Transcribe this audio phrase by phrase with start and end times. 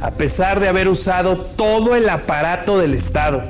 [0.00, 3.42] a pesar de haber usado todo el aparato del Estado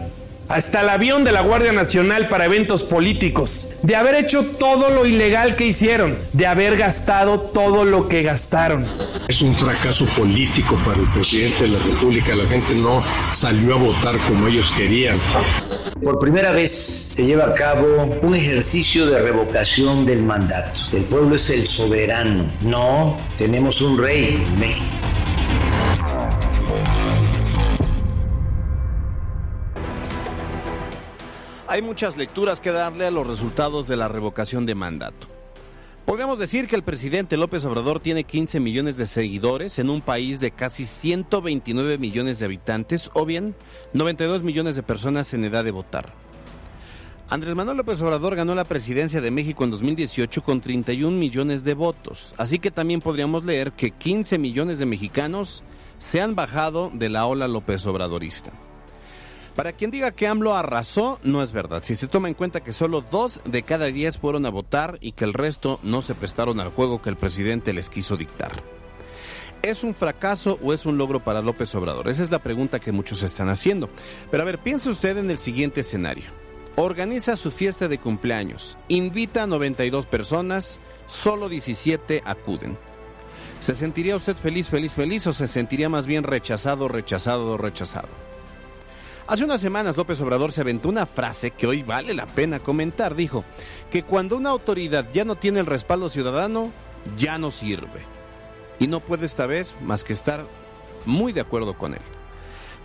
[0.48, 5.04] hasta el avión de la Guardia Nacional para eventos políticos, de haber hecho todo lo
[5.04, 8.86] ilegal que hicieron, de haber gastado todo lo que gastaron.
[9.28, 12.34] Es un fracaso político para el presidente de la República.
[12.34, 15.18] La gente no salió a votar como ellos querían.
[16.02, 20.80] Por primera vez se lleva a cabo un ejercicio de revocación del mandato.
[20.92, 22.44] El pueblo es el soberano.
[22.62, 25.07] No, tenemos un rey en México.
[31.70, 35.26] Hay muchas lecturas que darle a los resultados de la revocación de mandato.
[36.06, 40.40] Podríamos decir que el presidente López Obrador tiene 15 millones de seguidores en un país
[40.40, 43.54] de casi 129 millones de habitantes o bien
[43.92, 46.14] 92 millones de personas en edad de votar.
[47.28, 51.74] Andrés Manuel López Obrador ganó la presidencia de México en 2018 con 31 millones de
[51.74, 55.62] votos, así que también podríamos leer que 15 millones de mexicanos
[56.10, 58.52] se han bajado de la ola López Obradorista.
[59.58, 61.82] Para quien diga que AMLO arrasó, no es verdad.
[61.82, 65.10] Si se toma en cuenta que solo dos de cada diez fueron a votar y
[65.10, 68.62] que el resto no se prestaron al juego que el presidente les quiso dictar.
[69.62, 72.06] ¿Es un fracaso o es un logro para López Obrador?
[72.08, 73.90] Esa es la pregunta que muchos están haciendo.
[74.30, 76.26] Pero a ver, piense usted en el siguiente escenario.
[76.76, 80.78] Organiza su fiesta de cumpleaños, invita a 92 personas,
[81.08, 82.78] solo 17 acuden.
[83.66, 88.27] ¿Se sentiría usted feliz, feliz, feliz o se sentiría más bien rechazado, rechazado, rechazado?
[89.28, 93.14] Hace unas semanas López Obrador se aventó una frase que hoy vale la pena comentar.
[93.14, 93.44] Dijo
[93.90, 96.72] que cuando una autoridad ya no tiene el respaldo ciudadano,
[97.18, 98.00] ya no sirve.
[98.78, 100.46] Y no puede esta vez más que estar
[101.04, 102.00] muy de acuerdo con él.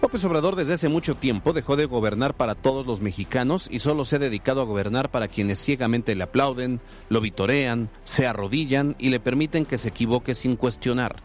[0.02, 4.04] López Obrador desde hace mucho tiempo dejó de gobernar para todos los mexicanos y solo
[4.04, 9.12] se ha dedicado a gobernar para quienes ciegamente le aplauden, lo vitorean, se arrodillan y
[9.12, 11.24] le permiten que se equivoque sin cuestionar.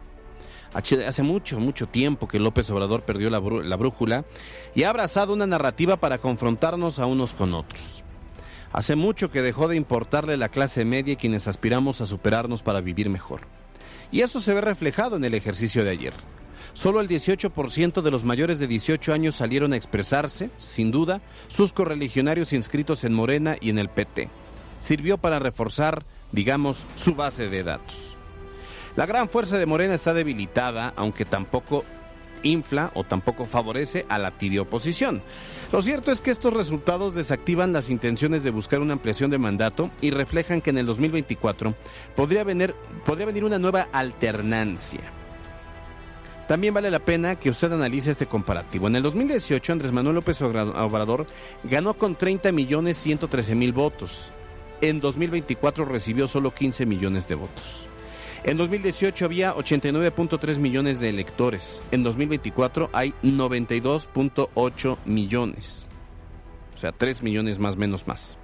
[0.75, 4.25] Hace mucho, mucho tiempo que López Obrador perdió la, brújula
[4.75, 8.05] y ha abrazado una narrativa para confrontarnos a unos con otros.
[8.71, 12.83] Hace mucho que dejó de importarle la clase media y quienes aspiramos a superarnos para
[12.83, 13.41] vivir mejor.
[14.13, 16.13] Y eso se ve reflejado en el ejercicio de ayer.
[16.75, 21.73] Solo el 18% de los mayores de 18 años salieron a expresarse, sin duda, sus
[21.73, 24.29] correligionarios inscritos en Morena y en el PT.
[24.81, 28.18] Sirvió para reforzar, digamos, su base de datos.
[28.99, 31.85] La gran fuerza de Morena está debilitada, aunque tampoco
[32.43, 35.23] infla o tampoco favorece a la tibia oposición.
[35.71, 39.89] Lo cierto es que estos resultados desactivan las intenciones de buscar una ampliación de mandato
[40.01, 41.77] y reflejan que en el 2024
[42.17, 42.75] podría venir,
[43.07, 45.03] podría venir una nueva alternancia.
[46.49, 48.89] También vale la pena que usted analice este comparativo.
[48.89, 51.29] En el 2018 Andrés Manuel López Obrador
[51.63, 54.33] ganó con 30 millones 113 mil votos.
[54.81, 57.88] En 2024 recibió solo 15 millones de votos.
[58.49, 61.83] En 2018 había 89.3 millones de electores.
[61.91, 65.87] En 2024 hay 92.8 millones.
[66.75, 68.39] O sea, 3 millones más menos más.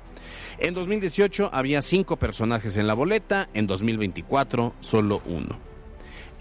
[0.58, 5.58] En 2018 había 5 personajes en la boleta, en 2024 solo uno.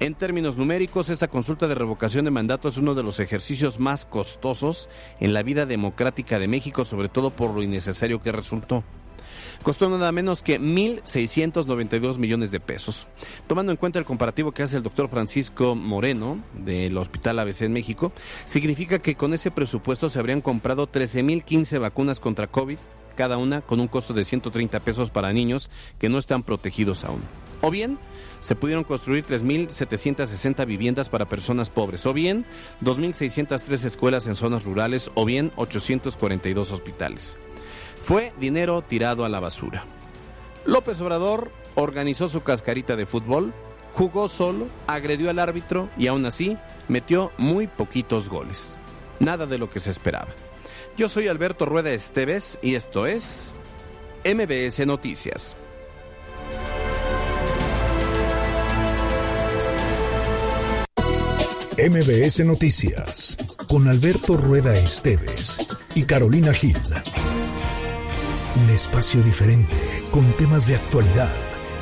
[0.02, 4.06] En términos numéricos, esta consulta de revocación de mandato es uno de los ejercicios más
[4.06, 4.90] costosos
[5.22, 8.84] en la vida democrática de México, sobre todo por lo innecesario que resultó
[9.64, 13.08] costó nada menos que 1.692 millones de pesos.
[13.48, 17.74] Tomando en cuenta el comparativo que hace el doctor Francisco Moreno del Hospital ABC en
[17.74, 18.12] México,
[18.46, 22.78] significa que con ese presupuesto se habrían comprado 13.015 vacunas contra COVID,
[23.16, 27.22] cada una con un costo de 130 pesos para niños que no están protegidos aún.
[27.62, 27.98] O bien,
[28.42, 32.46] se pudieron construir 3.760 viviendas para personas pobres, o bien
[32.82, 37.38] 2.603 escuelas en zonas rurales, o bien 842 hospitales.
[38.04, 39.86] Fue dinero tirado a la basura.
[40.66, 43.54] López Obrador organizó su cascarita de fútbol,
[43.94, 48.76] jugó solo, agredió al árbitro y aún así metió muy poquitos goles.
[49.20, 50.30] Nada de lo que se esperaba.
[50.98, 53.52] Yo soy Alberto Rueda Esteves y esto es
[54.26, 55.56] MBS Noticias.
[61.76, 63.36] MBS Noticias
[63.68, 65.58] con Alberto Rueda Esteves
[65.96, 66.78] y Carolina Gil.
[68.56, 69.76] Un espacio diferente,
[70.12, 71.32] con temas de actualidad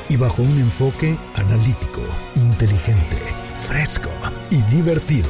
[0.10, 2.02] y bajo un enfoque analítico,
[2.36, 3.18] inteligente,
[3.60, 4.10] fresco
[4.50, 5.30] y divertido.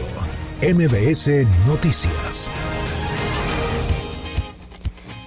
[0.62, 2.52] MBS Noticias.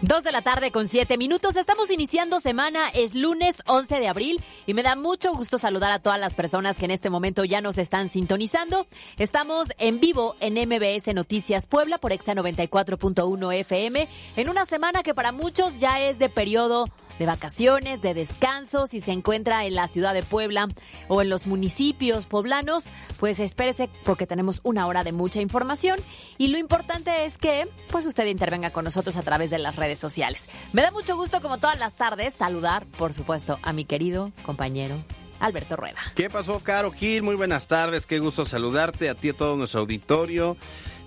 [0.06, 1.56] Dos de la tarde con siete minutos.
[1.56, 2.90] Estamos iniciando semana.
[2.90, 6.76] Es lunes 11 de abril y me da mucho gusto saludar a todas las personas
[6.76, 8.86] que en este momento ya nos están sintonizando.
[9.16, 14.06] Estamos en vivo en MBS Noticias Puebla por Exa 94.1 FM
[14.36, 16.84] en una semana que para muchos ya es de periodo
[17.18, 20.68] de vacaciones, de descanso, si se encuentra en la ciudad de Puebla
[21.08, 22.84] o en los municipios poblanos,
[23.18, 25.98] pues espérese porque tenemos una hora de mucha información
[26.38, 29.98] y lo importante es que pues usted intervenga con nosotros a través de las redes
[29.98, 30.48] sociales.
[30.72, 35.04] Me da mucho gusto como todas las tardes saludar, por supuesto, a mi querido compañero
[35.40, 35.98] Alberto Rueda.
[36.14, 37.22] ¿Qué pasó, Caro Gil?
[37.22, 40.56] Muy buenas tardes, qué gusto saludarte a ti y a todo nuestro auditorio.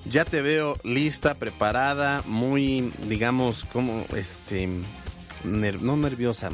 [0.06, 4.70] Ya te veo lista, preparada, muy, digamos, como, este,
[5.44, 6.52] no nerviosa.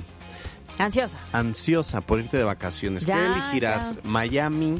[0.77, 1.17] Ansiosa.
[1.31, 3.05] Ansiosa por irte de vacaciones.
[3.05, 3.95] Ya, ¿Qué elegirás?
[3.95, 4.09] ya.
[4.09, 4.75] Miami,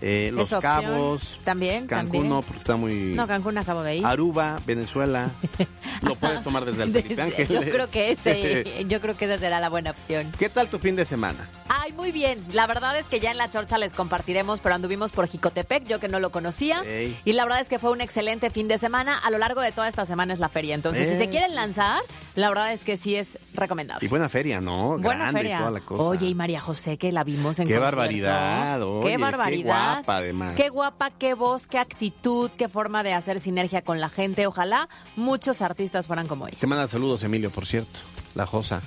[0.00, 0.60] eh, Los opción.
[0.62, 2.28] Cabos, También, Cancún también.
[2.28, 3.14] no, porque está muy...
[3.14, 4.06] No, Cancún acabo de ir.
[4.06, 5.30] Aruba, Venezuela.
[6.02, 7.48] Lo puedes tomar desde el Felipe Ángeles.
[7.48, 10.30] yo creo que ese, yo creo que esa será la buena opción.
[10.38, 11.48] ¿Qué tal tu fin de semana?
[11.86, 12.44] Ay, muy bien.
[12.52, 16.00] La verdad es que ya en la chorcha les compartiremos, pero anduvimos por Jicotepec, yo
[16.00, 16.80] que no lo conocía.
[16.84, 17.16] Ey.
[17.24, 19.16] Y la verdad es que fue un excelente fin de semana.
[19.18, 20.74] A lo largo de toda esta semana es la feria.
[20.74, 22.00] Entonces, si se quieren lanzar,
[22.34, 24.04] la verdad es que sí es recomendable.
[24.04, 24.98] Y buena feria, ¿no?
[24.98, 25.58] Buena Grande y feria.
[25.58, 26.02] toda la cosa.
[26.02, 27.84] Oye, y María José, que la vimos en Qué concierto.
[27.96, 29.94] barbaridad, oye, qué qué barbaridad.
[29.94, 30.54] guapa, además.
[30.56, 34.48] Qué guapa, qué voz, qué actitud, qué forma de hacer sinergia con la gente.
[34.48, 36.56] Ojalá muchos artistas fueran como ella.
[36.58, 38.00] Te manda saludos, Emilio, por cierto.
[38.36, 38.82] La Josa.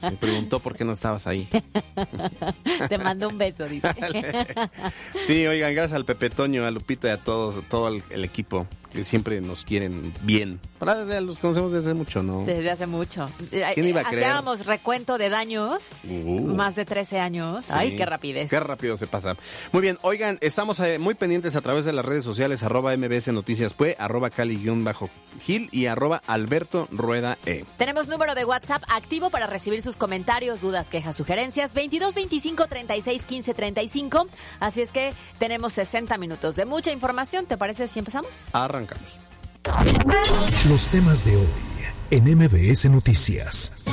[0.00, 1.48] Se preguntó por qué no estabas ahí.
[2.88, 3.88] Te mando un beso, dice.
[5.28, 8.66] Sí, oigan, gracias al Pepe Toño, a Lupita y a todos, todo el, el equipo
[8.92, 10.60] que siempre nos quieren bien.
[10.80, 12.44] Ya los conocemos desde hace mucho, ¿no?
[12.44, 13.28] Desde hace mucho.
[13.74, 14.24] ¿Quién iba a creer?
[14.24, 16.40] Hacíamos recuento de daños, Uh.
[16.54, 17.66] más de 13 años.
[17.66, 17.72] Sí.
[17.74, 18.50] Ay, qué rapidez.
[18.50, 19.36] Qué rápido se pasa.
[19.72, 23.28] Muy bien, oigan, estamos eh, muy pendientes a través de las redes sociales, arroba MBS
[23.32, 27.64] Noticias Pue, arroba Cali-Gil y arroba Alberto Rueda E.
[27.78, 31.74] Tenemos número de WhatsApp activo para recibir sus comentarios, dudas, quejas, sugerencias.
[31.74, 34.26] 22 25 36 15 35.
[34.60, 37.46] Así es que tenemos 60 minutos de mucha información.
[37.46, 38.28] ¿Te parece si empezamos?
[38.82, 39.18] Arrancamos.
[40.68, 41.46] Los temas de hoy
[42.10, 43.86] en MBS Noticias.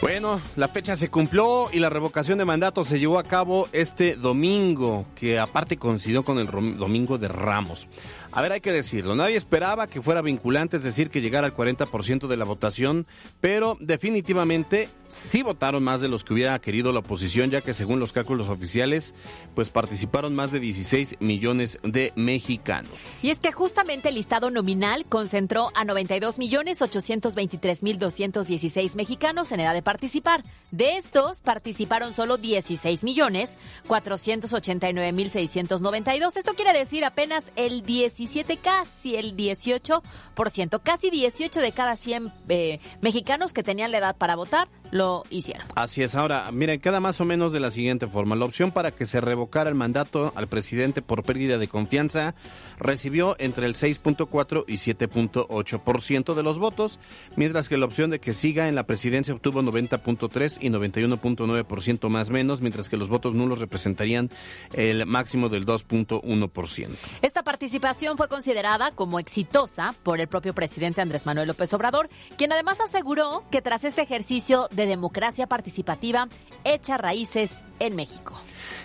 [0.00, 4.16] Bueno, la fecha se cumplió y la revocación de mandato se llevó a cabo este
[4.16, 7.86] domingo, que aparte coincidió con el domingo de Ramos.
[8.32, 11.56] A ver, hay que decirlo, nadie esperaba que fuera vinculante, es decir, que llegara al
[11.56, 13.06] 40% de la votación,
[13.40, 17.98] pero definitivamente sí votaron más de los que hubiera querido la oposición, ya que según
[17.98, 19.14] los cálculos oficiales,
[19.56, 22.92] pues participaron más de 16 millones de mexicanos.
[23.20, 29.50] Y es que justamente el listado nominal concentró a 92 millones 823 mil 216 mexicanos
[29.50, 30.44] en edad de participar.
[30.70, 36.36] De estos participaron solo 16 millones 489 mil 692.
[36.36, 37.82] Esto quiere decir apenas el
[38.20, 44.16] 17, casi el 18%, casi 18 de cada 100 eh, mexicanos que tenían la edad
[44.16, 45.66] para votar lo hicieron.
[45.74, 48.36] Así es, ahora, miren, queda más o menos de la siguiente forma.
[48.36, 52.34] La opción para que se revocara el mandato al presidente por pérdida de confianza
[52.78, 56.98] recibió entre el 6.4 y 7.8% de los votos,
[57.36, 62.30] mientras que la opción de que siga en la presidencia obtuvo 90.3 y 91.9% más
[62.30, 64.30] menos, mientras que los votos nulos representarían
[64.72, 66.88] el máximo del 2.1%.
[67.22, 72.52] Esta participación fue considerada como exitosa por el propio presidente Andrés Manuel López Obrador, quien
[72.52, 76.28] además aseguró que tras este ejercicio de democracia participativa
[76.64, 78.38] echa raíces en México.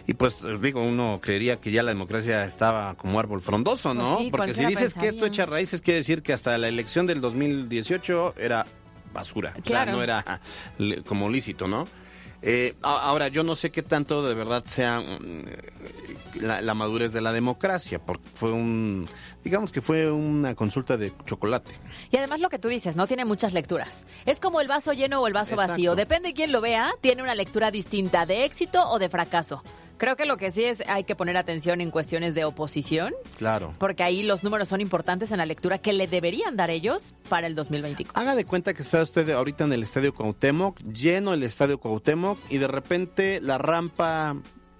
[0.07, 4.15] Y pues eh, digo, uno creería que ya la democracia estaba como árbol frondoso, ¿no?
[4.15, 7.05] Pues sí, Porque si dices que esto echa raíces, quiere decir que hasta la elección
[7.07, 8.65] del 2018 era
[9.13, 9.53] basura.
[9.57, 9.85] O Claro.
[9.85, 10.41] sea, no era
[11.07, 11.85] como lícito, ¿no?
[12.41, 17.21] Eh, ahora, yo no sé qué tanto de verdad sea mm, la, la madurez de
[17.21, 19.07] la democracia, porque fue un,
[19.45, 21.71] digamos que fue una consulta de chocolate.
[22.11, 24.05] Y además lo que tú dices, no tiene muchas lecturas.
[24.25, 25.73] Es como el vaso lleno o el vaso Exacto.
[25.73, 25.95] vacío.
[25.95, 29.63] Depende de quién lo vea, tiene una lectura distinta de éxito o de fracaso.
[29.97, 33.71] Creo que lo que sí es hay que poner atención en cuestiones de oposición, Claro.
[33.77, 37.47] porque ahí los números son importantes en la lectura que le deberían dar ellos para
[37.47, 38.19] el 2024.
[38.19, 42.39] Haga de cuenta que está usted ahorita en el Estadio Cuauhtémoc, lleno el Estadio Cuauhtémoc
[42.49, 44.35] y de repente la rampa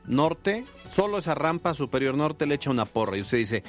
[0.06, 3.64] norte, solo esa rampa superior norte le echa una porra y usted dice,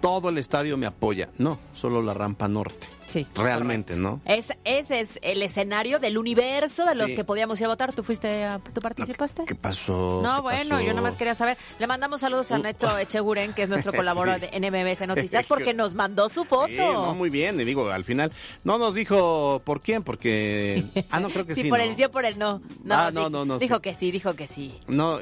[0.00, 1.28] todo el estadio me apoya.
[1.38, 2.99] No, solo la rampa norte.
[3.10, 3.26] Sí.
[3.34, 4.20] Realmente, ¿no?
[4.24, 7.16] Es, ese es el escenario del universo de los Sí.
[7.16, 7.92] que podíamos ir a votar.
[7.92, 9.44] ¿Tú fuiste, a- tú participaste?
[9.46, 10.20] ¿Qué pasó?
[10.22, 10.80] No, ¿Qué bueno, pasó?
[10.82, 11.56] yo nada más quería saber.
[11.80, 12.62] Le mandamos saludos a Uh.
[12.62, 14.46] Neto Echeguren, que es nuestro colaborador Sí.
[14.46, 16.66] de NMBS Noticias, porque nos mandó su foto.
[16.68, 18.30] Sí, no, muy bien, y digo, al final
[18.64, 20.84] no nos dijo por quién, porque...
[21.10, 21.84] Ah, no, creo que sí, sí, por ¿no?
[21.84, 22.60] el sí o por el no.
[22.84, 23.80] No, Ah, no, dijo, no, no, Dijo sí.
[23.82, 24.78] que sí, dijo que sí.
[24.86, 25.18] No,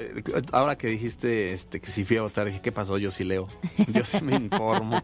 [0.52, 2.98] ahora que dijiste este, que si fui a votar, dije, ¿qué pasó?
[2.98, 3.48] Yo sí leo.
[3.92, 5.02] Yo sí me informo.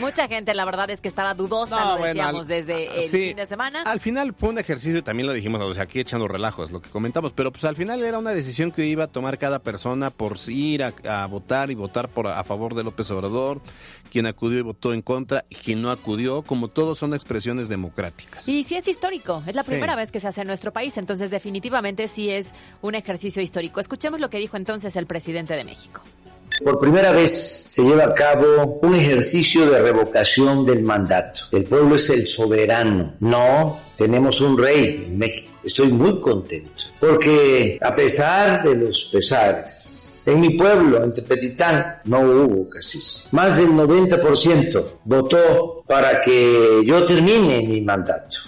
[0.00, 1.78] Mucha gente, la verdad, es que estaba dudosa.
[1.78, 3.82] No, lo bueno, decíamos desde el fin de semana.
[3.82, 6.90] Al final fue un ejercicio, también lo dijimos, o sea, aquí echando relajos, lo que
[6.90, 10.36] comentamos, pero pues al final era una decisión que iba a tomar cada persona por
[10.48, 13.60] ir a, votar y votar por a favor de López Obrador,
[14.10, 18.46] quien acudió y votó en contra, y quien no acudió, como todos son expresiones democráticas.
[18.48, 21.30] Y sí es histórico, es la primera vez que se hace en nuestro país, entonces
[21.30, 23.80] definitivamente sí es un ejercicio histórico.
[23.80, 26.00] Escuchemos lo que dijo entonces el presidente de México.
[26.62, 31.42] Por primera vez se lleva a cabo un ejercicio de revocación del mandato.
[31.52, 33.14] El pueblo es el soberano.
[33.20, 35.52] No tenemos un rey en México.
[35.62, 42.20] Estoy muy contento porque a pesar de los pesares, en mi pueblo, en Tepetitán, no
[42.20, 42.98] hubo casi.
[43.32, 48.38] Más del 90% votó para que yo termine mi mandato.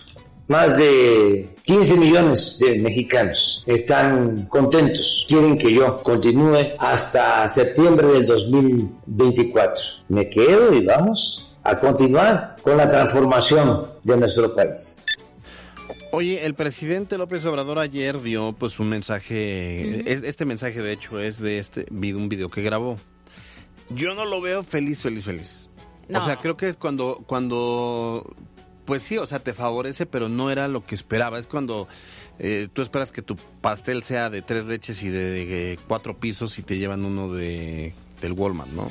[0.49, 8.25] Más de 15 millones de mexicanos están contentos, quieren que yo continúe hasta septiembre del
[8.25, 9.85] 2024.
[10.09, 15.05] Me quedo y vamos a continuar con la transformación de nuestro país.
[16.13, 21.39] Oye, el presidente López Obrador ayer dio pues un mensaje, este mensaje de hecho es
[21.39, 22.97] de este un video que grabó.
[23.91, 25.69] Yo no lo veo feliz, feliz, feliz.
[26.15, 28.25] O sea, creo que es cuando, cuando
[28.89, 31.39] pues sí, o sea, te favorece, pero no era lo que esperaba.
[31.39, 31.89] Es cuando
[32.39, 36.63] eh, tú esperas que tu pastel sea de tres leches y de, cuatro pisos y
[36.63, 37.93] te llevan uno de
[38.23, 38.91] del Walmart, ¿no?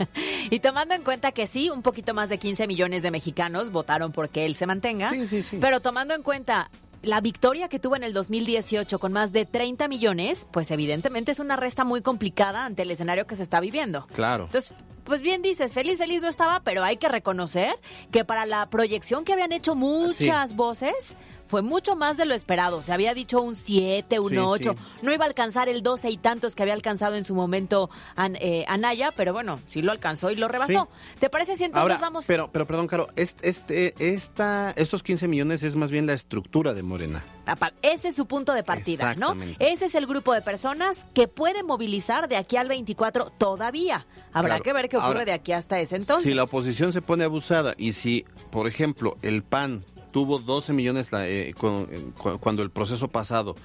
[0.50, 4.12] y tomando en cuenta que sí, un poquito más de 15 millones de mexicanos votaron
[4.12, 5.58] porque él se mantenga, sí, sí, sí.
[5.60, 6.70] pero tomando en cuenta
[7.04, 11.38] la victoria que tuvo en el 2018 con más de 30 millones, pues evidentemente es
[11.38, 14.06] una resta muy complicada ante el escenario que se está viviendo.
[14.12, 14.44] Claro.
[14.44, 17.74] Entonces, pues bien dices, feliz, feliz no estaba, pero hay que reconocer
[18.10, 22.82] que para la proyección que habían hecho muchas voces, fue mucho más de lo esperado.
[22.82, 24.74] Se había dicho un 7, un 8.
[25.02, 27.90] No iba a alcanzar el 12 y tantos que había alcanzado en su momento
[28.40, 30.88] eh, Anaya, pero bueno, sí lo alcanzó y lo rebasó.
[31.18, 32.24] ¿Te parece si entonces vamos?
[32.26, 36.74] Pero, pero perdón, Caro, este, este, esta, estos 15 millones es más bien la estructura
[36.74, 37.24] de Morena.
[37.82, 39.36] Ese es su punto de partida, ¿no?
[39.58, 44.06] Ese es el grupo de personas que puede movilizar de aquí al 24 todavía.
[44.32, 46.26] Habrá que ver qué ocurre de aquí hasta ese entonces.
[46.26, 49.84] Si la oposición se pone abusada y si, por ejemplo, el PAN
[50.14, 53.56] tuvo 12 millones eh, cuando el proceso pasado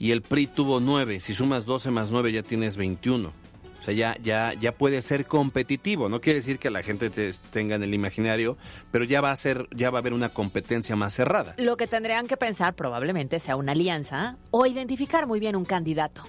[0.00, 3.28] y el PRI tuvo 9, si sumas 12 más 9 ya tienes 21.
[3.28, 6.08] O sea, ya, ya, ya puede ser competitivo.
[6.08, 8.56] No quiere decir que la gente te, tenga en el imaginario,
[8.90, 11.54] pero ya va a ser, ya va a haber una competencia más cerrada.
[11.58, 16.24] Lo que tendrían que pensar probablemente sea una alianza o identificar muy bien un candidato.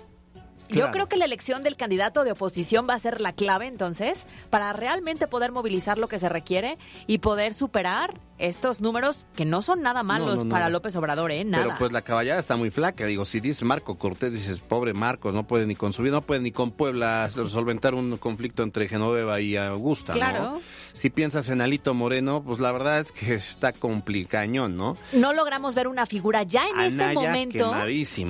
[0.70, 4.25] Yo creo que la elección del candidato de oposición va a ser la clave entonces
[4.50, 6.77] para realmente poder movilizar lo que se requiere
[7.08, 11.46] y poder superar estos números que no son nada malos para López Obrador, ¿eh?
[11.46, 11.64] Nada.
[11.64, 13.06] Pero pues la caballada está muy flaca.
[13.06, 16.52] Digo, si dice Marco Cortés, dices, pobre Marco, no puede ni con no puede ni
[16.52, 20.62] con Puebla solventar un conflicto entre Genoveva y Augusta, claro.
[20.92, 24.98] Si piensas en Alito Moreno, pues la verdad es que está complicañón, ¿no?
[25.14, 27.74] No logramos ver una figura ya en este momento.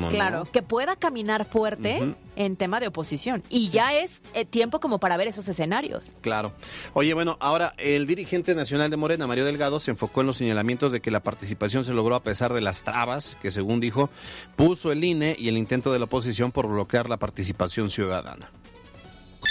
[0.10, 3.43] Claro, que pueda caminar fuerte en tema de oposición.
[3.49, 6.15] Y ya es eh, tiempo como para ver esos escenarios.
[6.21, 6.53] Claro.
[6.93, 10.91] Oye, bueno, ahora el dirigente nacional de Morena, Mario Delgado, se enfocó en los señalamientos
[10.91, 14.09] de que la participación se logró a pesar de las trabas que, según dijo,
[14.55, 18.51] puso el INE y el intento de la oposición por bloquear la participación ciudadana.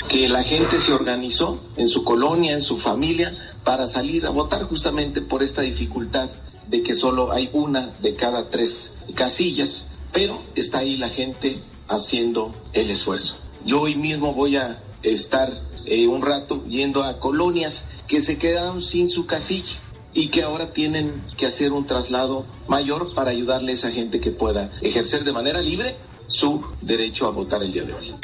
[0.08, 3.32] Que la gente se organizó en su colonia, en su familia,
[3.64, 6.30] para salir a votar justamente por esta dificultad
[6.68, 11.58] de que solo hay una de cada tres casillas, pero está ahí la gente
[11.92, 13.36] haciendo el esfuerzo.
[13.64, 15.52] Yo hoy mismo voy a estar
[15.86, 19.78] eh, un rato yendo a colonias que se quedaron sin su casilla
[20.14, 24.30] y que ahora tienen que hacer un traslado mayor para ayudarle a esa gente que
[24.30, 25.96] pueda ejercer de manera libre
[26.26, 28.14] su derecho a votar el día de hoy.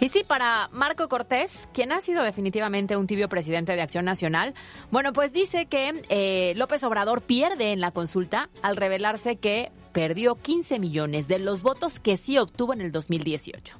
[0.00, 4.54] Y sí, para Marco Cortés, quien ha sido definitivamente un tibio presidente de Acción Nacional,
[4.90, 10.34] bueno, pues dice que eh, López Obrador pierde en la consulta al revelarse que perdió
[10.34, 13.78] 15 millones de los votos que sí obtuvo en el 2018.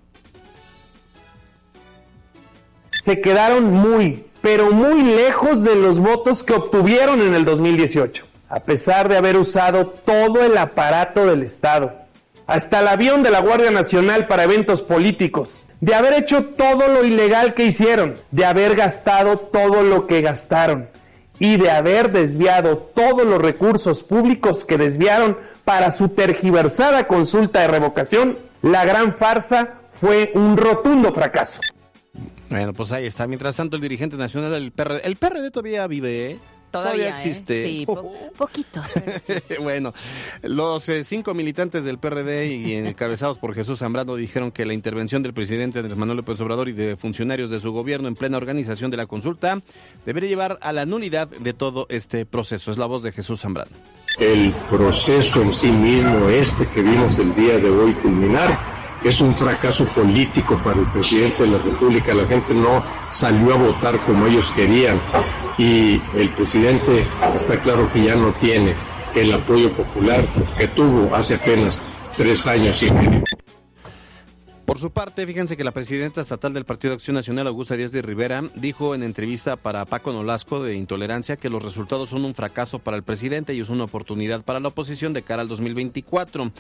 [2.87, 8.61] Se quedaron muy, pero muy lejos de los votos que obtuvieron en el 2018, a
[8.61, 11.93] pesar de haber usado todo el aparato del Estado,
[12.47, 17.05] hasta el avión de la Guardia Nacional para eventos políticos, de haber hecho todo lo
[17.05, 20.89] ilegal que hicieron, de haber gastado todo lo que gastaron
[21.39, 27.69] y de haber desviado todos los recursos públicos que desviaron para su tergiversada consulta de
[27.69, 31.61] revocación, la gran farsa fue un rotundo fracaso.
[32.51, 33.27] Bueno, pues ahí está.
[33.27, 36.39] Mientras tanto, el dirigente nacional del PRD, el PRD todavía vive, ¿eh?
[36.75, 37.11] Todavía, ¿eh?
[37.11, 37.65] existe.
[37.65, 38.03] Sí, po
[38.37, 38.93] poquitos.
[39.63, 39.95] bueno,
[40.43, 45.23] los eh, cinco militantes del PRD y encabezados por Jesús Zambrano dijeron que la intervención
[45.23, 48.91] del presidente Andrés Manuel López Obrador y de funcionarios de su gobierno en plena organización
[48.91, 49.61] de la consulta
[50.05, 52.73] debería llevar a la nulidad de todo este proceso.
[52.73, 53.71] Es la voz de Jesús Zambrano.
[54.19, 58.59] El proceso en sí mismo, este que vimos el día de hoy culminar,
[59.05, 62.15] es un fracaso político para el presidente de la República.
[62.15, 64.99] La gente no salió a votar como ellos querían
[65.59, 67.07] y el presidente
[67.37, 68.75] está claro que ya no tiene
[69.15, 70.27] el apoyo popular
[70.59, 71.81] que tuvo hace apenas
[72.17, 73.24] tres años y medio.
[74.65, 77.93] Por su parte, fíjense que la presidenta estatal del Partido de Acción Nacional, Augusta Díaz
[77.93, 82.35] de Rivera, dijo en entrevista para Paco Nolasco de Intolerancia que los resultados son un
[82.35, 86.51] fracaso para el presidente y es una oportunidad para la oposición de cara al 2024.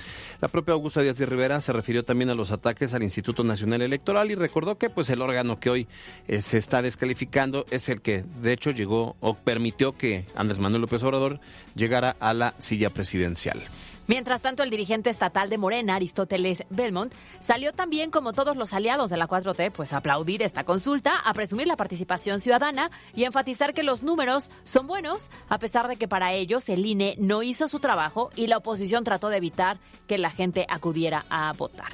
[0.43, 3.81] La propia Augusta Díaz de Rivera se refirió también a los ataques al Instituto Nacional
[3.81, 5.87] Electoral y recordó que pues el órgano que hoy
[6.29, 10.83] eh, se está descalificando es el que de hecho llegó o permitió que Andrés Manuel
[10.83, 11.41] López Obrador
[11.75, 13.63] llegara a la silla presidencial.
[14.07, 19.09] Mientras tanto, el dirigente estatal de Morena, Aristóteles Belmont, salió también, como todos los aliados
[19.09, 23.73] de la 4T, pues a aplaudir esta consulta, a presumir la participación ciudadana y enfatizar
[23.73, 27.67] que los números son buenos, a pesar de que para ellos el INE no hizo
[27.67, 31.93] su trabajo y la oposición trató de evitar que la gente acudiera a votar.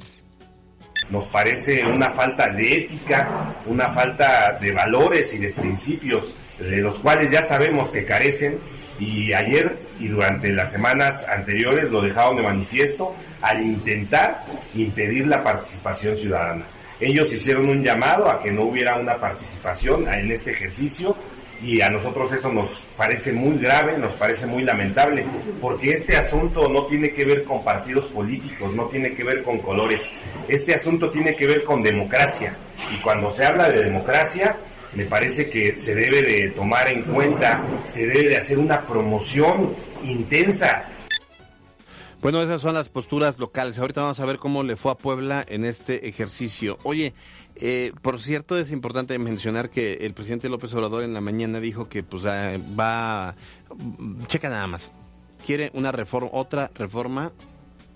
[1.09, 6.99] Nos parece una falta de ética, una falta de valores y de principios de los
[6.99, 8.59] cuales ya sabemos que carecen
[9.01, 14.43] y ayer y durante las semanas anteriores lo dejaron de manifiesto al intentar
[14.75, 16.63] impedir la participación ciudadana.
[16.99, 21.15] Ellos hicieron un llamado a que no hubiera una participación en este ejercicio
[21.63, 25.25] y a nosotros eso nos parece muy grave, nos parece muy lamentable,
[25.59, 29.59] porque este asunto no tiene que ver con partidos políticos, no tiene que ver con
[29.59, 30.13] colores,
[30.47, 32.55] este asunto tiene que ver con democracia
[32.93, 34.55] y cuando se habla de democracia
[34.93, 39.73] me parece que se debe de tomar en cuenta, se debe de hacer una promoción
[40.03, 40.83] intensa.
[42.21, 43.79] Bueno, esas son las posturas locales.
[43.79, 46.77] Ahorita vamos a ver cómo le fue a Puebla en este ejercicio.
[46.83, 47.13] Oye,
[47.55, 51.89] eh, por cierto, es importante mencionar que el presidente López Obrador en la mañana dijo
[51.89, 53.35] que pues ah, va,
[54.27, 54.93] checa nada más,
[55.45, 57.31] quiere una reforma, otra reforma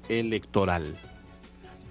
[0.10, 0.98] electoral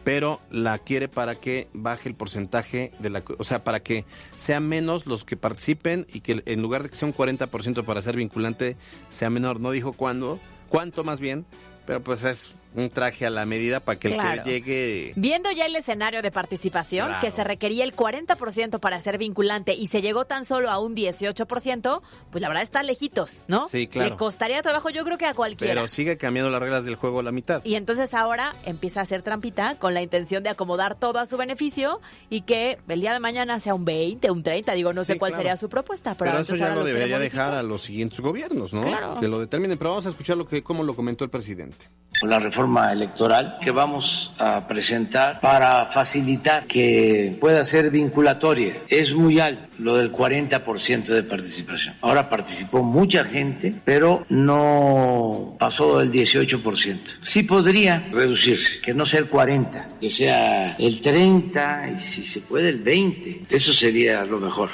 [0.04, 4.04] pero la quiere para que baje el porcentaje de la, o sea, para que
[4.36, 8.02] sean menos los que participen y que en lugar de que sea un 40% para
[8.02, 8.76] ser vinculante,
[9.10, 9.60] sea menor.
[9.60, 11.46] No dijo cuándo, cuánto más bien,
[11.86, 15.12] pero pues es un traje a la medida para que el que llegue...
[15.16, 19.86] Viendo ya el escenario de participación, que se requería el 40% para ser vinculante y
[19.86, 23.68] se llegó tan solo a un 18%, pues la verdad está lejitos, ¿no?
[23.68, 24.10] Sí, claro.
[24.10, 25.74] Le costaría trabajo yo creo que a cualquiera.
[25.74, 27.64] Pero sigue cambiando las reglas del juego a la mitad.
[27.64, 31.36] Y entonces ahora empieza a hacer trampita con la intención de acomodar todo a su
[31.36, 35.18] beneficio y que el día de mañana sea un 20, un 30, digo, no sé
[35.18, 36.14] cuál sería su propuesta.
[36.14, 38.82] Pero, eso ya lo, debería dejar a los siguientes gobiernos, ¿no?
[38.82, 39.20] Claro.
[39.20, 41.86] Que lo determinen, pero vamos a escuchar lo que, cómo lo comentó el presidente
[42.22, 48.82] la reforma electoral que vamos a presentar para facilitar que pueda ser vinculatoria.
[48.88, 51.96] Es muy alto lo del 40% de participación.
[52.00, 56.98] Ahora participó mucha gente, pero no pasó del 18%.
[57.22, 62.40] Sí podría reducirse, que no sea el 40, que sea el 30 y si se
[62.40, 63.46] puede el 20.
[63.50, 64.70] Eso sería lo mejor.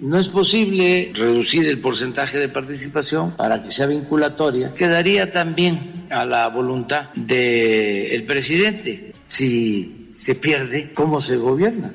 [0.00, 4.72] No es posible reducir el porcentaje de participación para que sea vinculatoria.
[4.74, 11.92] Quedaría también a la voluntad del presidente si se pierde cómo se gobierna.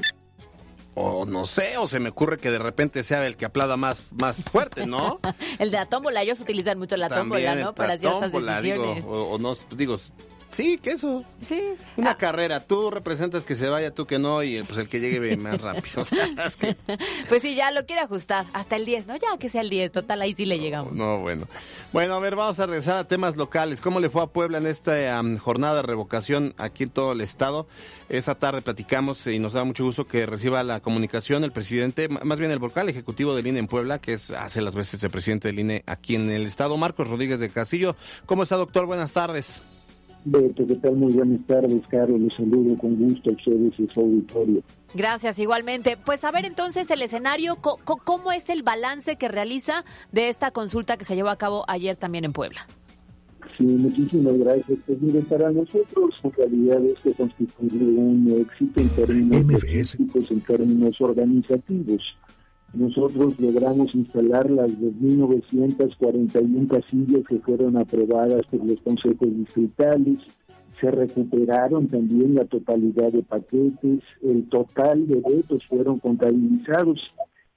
[0.94, 4.04] O no sé, o se me ocurre que de repente sea el que aplauda más,
[4.12, 5.20] más fuerte, ¿no?
[5.60, 7.74] el de la tómbola, ellos utilizan mucho la tómbola, ¿no?
[7.74, 9.04] Para ciertas decisiones.
[9.06, 9.96] o, o, no, digo,
[10.52, 11.24] Sí, que eso.
[11.42, 11.62] Sí.
[11.98, 12.18] Una ah.
[12.18, 12.60] carrera.
[12.60, 16.04] Tú representas que se vaya, tú que no, y pues el que llegue más rápido.
[17.30, 18.46] Pues sí, ya lo quiere ajustar.
[18.54, 19.16] Hasta el 10, ¿no?
[19.16, 19.92] Ya que sea el 10.
[19.92, 20.94] Total, ahí sí le llegamos.
[20.94, 21.48] No, bueno.
[21.94, 23.82] Bueno, a ver, vamos a regresar a temas locales.
[23.82, 27.68] ¿Cómo le fue a Puebla en esta jornada de revocación aquí en todo el estado?
[28.10, 32.40] Esta tarde platicamos y nos da mucho gusto que reciba la comunicación el presidente, más
[32.40, 35.48] bien el vocal ejecutivo del INE en Puebla, que es hace las veces el presidente
[35.48, 37.96] del INE aquí en el estado, Marcos Rodríguez de Castillo.
[38.26, 38.86] ¿Cómo está, doctor?
[38.86, 39.62] Buenas tardes.
[40.24, 40.96] Beto, ¿qué tal?
[40.96, 42.20] Muy buenas tardes, Carlos.
[42.20, 44.62] Les saludo con gusto a ustedes y su auditorio.
[44.94, 45.98] Gracias, igualmente.
[45.98, 50.98] Pues a ver entonces el escenario, ¿cómo es el balance que realiza de esta consulta
[50.98, 52.68] que se llevó a cabo ayer también en Puebla?
[53.58, 54.78] Sí, muchísimas gracias.
[54.86, 59.96] Pues miren, para nosotros en realidad esto constituye un éxito en términos,
[60.30, 62.16] en términos organizativos
[62.74, 70.20] nosotros logramos instalar las 2.941 casillas que fueron aprobadas por los consejos distritales.
[70.80, 74.02] Se recuperaron también la totalidad de paquetes.
[74.22, 77.00] El total de votos fueron contabilizados.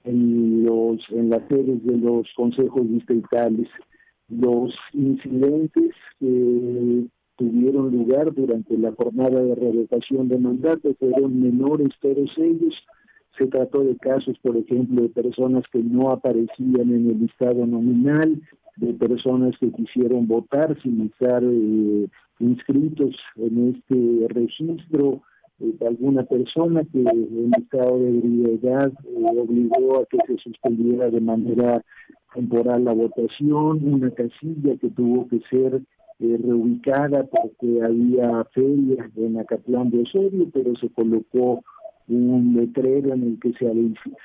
[0.03, 3.67] en, los, en las sedes de los consejos distritales.
[4.29, 7.05] Los incidentes que
[7.37, 12.75] tuvieron lugar durante la jornada de revocación de mandato fueron menores todos ellos.
[13.37, 18.41] Se trató de casos, por ejemplo, de personas que no aparecían en el listado nominal,
[18.77, 22.07] de personas que quisieron votar sin estar eh,
[22.39, 25.21] inscritos en este registro,
[25.59, 31.09] eh, de alguna persona que en estado de ebriedad eh, obligó a que se suspendiera
[31.09, 31.83] de manera
[32.33, 35.81] temporal la votación, una casilla que tuvo que ser
[36.19, 41.61] reubicada porque había feria en Acatlán de Osorio, pero se colocó
[42.07, 43.71] un letrero en el que se,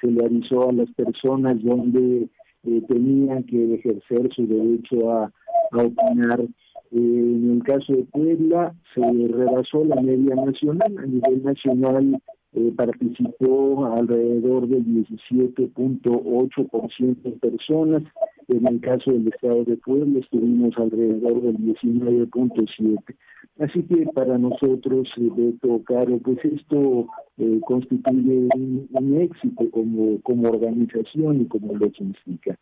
[0.00, 2.28] se le avisó a las personas donde
[2.64, 5.32] eh, tenían que ejercer su derecho a,
[5.72, 6.40] opinar.
[6.40, 12.20] Eh, en el caso de Puebla se rebasó la media nacional, a nivel nacional
[12.52, 18.02] eh, participó alrededor del 17.8% de personas,
[18.48, 23.14] en el caso del estado de Puebla estuvimos alrededor del 19.7%.
[23.60, 31.42] Así que para nosotros, Beto Caro, pues esto eh, constituye un, éxito como, como organización
[31.42, 32.58] y como lo significa.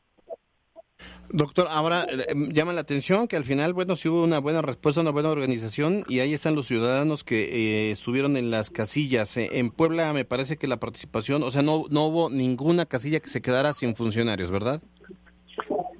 [1.30, 4.62] Doctor, ahora eh, em, llama la atención que al final, bueno, sí hubo una buena
[4.62, 9.36] respuesta, una buena organización y ahí están los ciudadanos que eh, estuvieron en las casillas.
[9.36, 13.28] en Puebla me parece que la participación, o sea, no, no hubo ninguna casilla que
[13.28, 14.82] se quedara sin funcionarios, ¿verdad?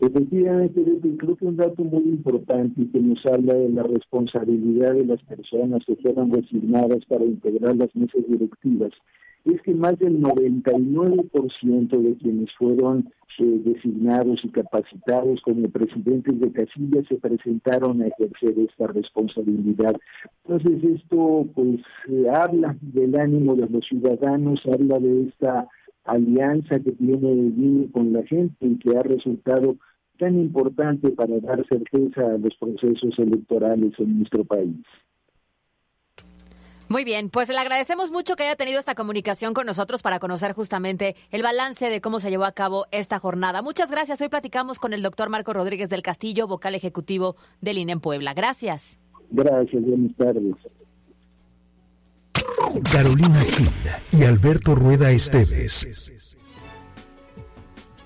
[0.01, 0.81] Efectivamente,
[1.19, 5.85] creo que un dato muy importante que nos habla de la responsabilidad de las personas
[5.85, 8.93] que fueron designadas para integrar las mesas directivas
[9.45, 16.51] es que más del 99% de quienes fueron eh, designados y capacitados como presidentes de
[16.51, 19.95] casilla se presentaron a ejercer esta responsabilidad.
[20.45, 25.69] Entonces esto pues eh, habla del ánimo de los ciudadanos, habla de esta
[26.05, 29.77] alianza que tiene el con la gente y que ha resultado
[30.19, 34.85] tan importante para dar certeza a los procesos electorales en nuestro país.
[36.89, 40.55] Muy bien, pues le agradecemos mucho que haya tenido esta comunicación con nosotros para conocer
[40.55, 43.61] justamente el balance de cómo se llevó a cabo esta jornada.
[43.61, 44.21] Muchas gracias.
[44.23, 48.33] Hoy platicamos con el doctor Marco Rodríguez del Castillo, vocal ejecutivo del INE en Puebla.
[48.33, 48.99] Gracias.
[49.31, 50.55] Gracias, buenas tardes.
[52.91, 53.71] Carolina Gil
[54.13, 56.38] y Alberto Rueda Esteves.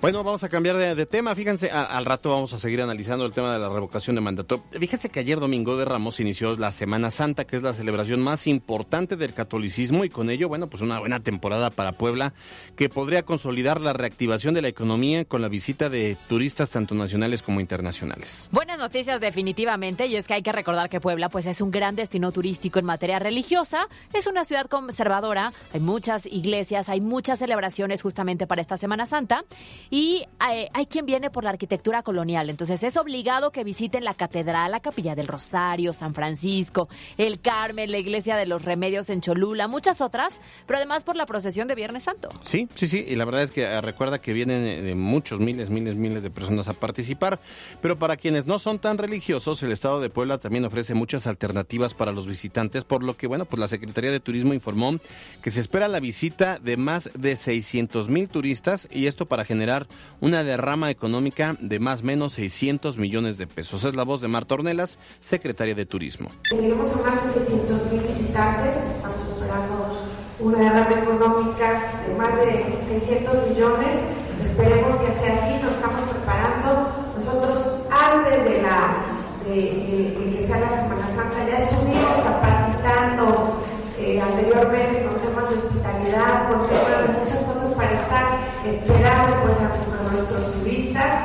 [0.03, 1.33] Bueno, vamos a cambiar de, tema.
[1.37, 4.65] Fíjense, al rato vamos a seguir analizando el tema de la revocación de mandato.
[4.73, 8.49] Fíjense que ayer domingo de Ramos inició la Semana Santa, que es la celebración más
[8.49, 12.35] importante del catolicismo y con ello, bueno, pues una buena temporada para Puebla
[12.75, 17.41] que podría consolidar la reactivación de la economía con la visita de turistas tanto nacionales
[17.45, 18.49] como internacionales.
[18.51, 21.95] Buenas noticias definitivamente y es que hay que recordar que Puebla pues es un gran
[21.95, 28.03] destino turístico en materia religiosa, es una ciudad conservadora, hay muchas iglesias, hay muchas celebraciones
[28.03, 29.45] justamente para esta Semana Santa
[29.93, 34.71] y hay, quien viene por la arquitectura colonial, entonces es obligado que visiten la catedral,
[34.71, 39.69] la capilla del Rosario, San Francisco, el Carmen, la iglesia de los Remedios en Cholula,
[39.69, 42.31] muchas otras, pero además por la procesión de Viernes Santo.
[42.41, 45.69] Sí, sí, sí, y la verdad es que eh, recuerda que vienen eh, muchos miles,
[45.69, 47.39] miles, miles de personas a participar,
[47.83, 51.93] pero para quienes no son tan religiosos, el Estado de Puebla también ofrece muchas alternativas
[51.93, 54.99] para los visitantes, por lo que, bueno, pues la Secretaría de Turismo informó
[55.43, 59.82] que se espera la visita de más de 600 mil turistas y esto para generar
[60.21, 63.85] una derrama económica de más o menos 600 millones de pesos.
[63.85, 66.31] Es la voz de Marta Ornelas, secretaria de Turismo.
[66.49, 69.99] Tenemos a más de 600 mil visitantes, estamos esperando
[70.41, 74.01] una derrama económica de más de 600 millones.
[74.43, 77.13] Esperemos que sea así, nos estamos preparando.
[77.17, 79.13] Nosotros antes de la
[79.45, 83.63] que sea la Semana Santa ya estuvimos capacitando
[83.99, 89.59] eh, anteriormente con temas de hospitalidad, con temas de muchas cosas para estar esperando pues
[89.61, 91.25] a, nuestros turistas.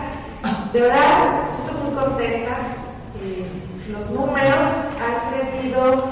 [0.74, 2.58] De verdad, estoy muy contenta.
[3.92, 4.66] Los números
[5.00, 6.04] han crecido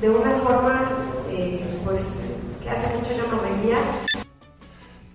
[0.00, 0.90] de una forma
[1.30, 2.02] eh, pues
[2.62, 3.78] que hace mucho yo no veía.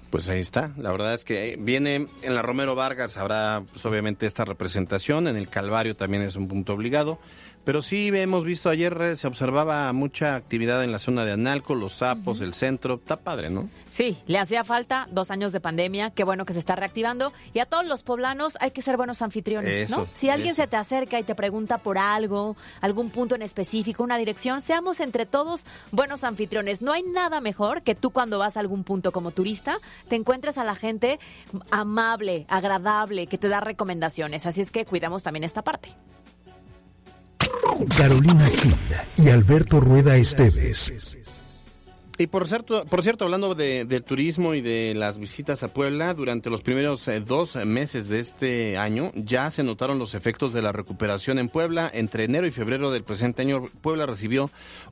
[0.10, 4.26] Pues ahí está, la verdad es que viene en la Romero Vargas, habrá pues, obviamente
[4.26, 7.20] esta representación, en el Calvario también es un punto obligado,
[7.64, 11.94] pero sí hemos visto ayer, se observaba mucha actividad en la zona de Analco, los
[11.94, 12.96] sapos, el centro.
[12.96, 13.70] Está padre, ¿no?
[13.92, 17.34] Sí, le hacía falta dos años de pandemia, qué bueno que se está reactivando.
[17.54, 20.08] Y a todos los poblanos hay que ser buenos anfitriones, ¿no?
[20.14, 24.18] Si alguien se te acerca y te pregunta por algo, algún punto en específico, una
[24.18, 26.82] dirección, seamos entre todos buenos anfitriones.
[26.82, 30.58] No hay nada mejor que tú cuando vas a algún punto como turista, te encuentres
[30.58, 31.20] a la gente
[31.72, 34.46] amable, agradable, que te da recomendaciones.
[34.46, 35.90] Así es que cuidamos también esta parte.
[37.98, 38.76] Carolina Gil
[39.18, 41.42] y Alberto Rueda Esteves.
[42.20, 46.14] Y por cierto, por cierto hablando de, del turismo y de las visitas a Puebla,
[46.14, 50.62] durante los primeros eh, dos meses de este año ya se notaron los efectos de
[50.62, 51.90] la recuperación en Puebla.
[51.94, 54.52] Entre enero y febrero del presente año, Puebla recibió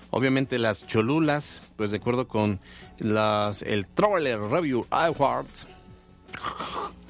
[0.09, 2.59] obviamente las Cholulas, pues de acuerdo con
[2.97, 5.67] las, el Troller Review Awards,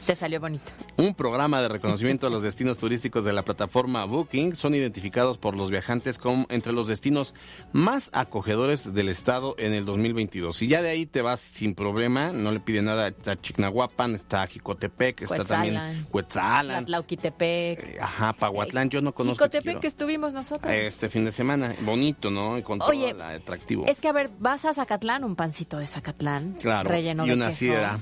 [0.10, 0.72] te salió bonito.
[0.98, 5.56] Un programa de reconocimiento de los destinos turísticos de la plataforma Booking son identificados por
[5.56, 7.36] los viajantes como entre los destinos
[7.74, 10.64] más acogedores del estado en el 2022.
[10.64, 14.48] Y ya de ahí te vas sin problema, no le pide nada a Chignahuapan, está
[14.48, 16.86] Jicotepec, está también Cuetzalan.
[16.86, 17.80] Tlauquitepec.
[17.80, 19.44] Eh, ajá, Pahuatlán, yo no conozco.
[19.44, 20.74] Jicotepec que estuvimos nosotros.
[20.74, 22.58] Este fin de semana, bonito, ¿no?
[22.58, 23.86] Y con Oye, todo el atractivo.
[23.86, 26.54] Es que a ver, vas a Zacatlán, un pancito de Zacatlán.
[26.60, 27.60] Claro, relleno y de una queso.
[27.60, 28.00] sidra.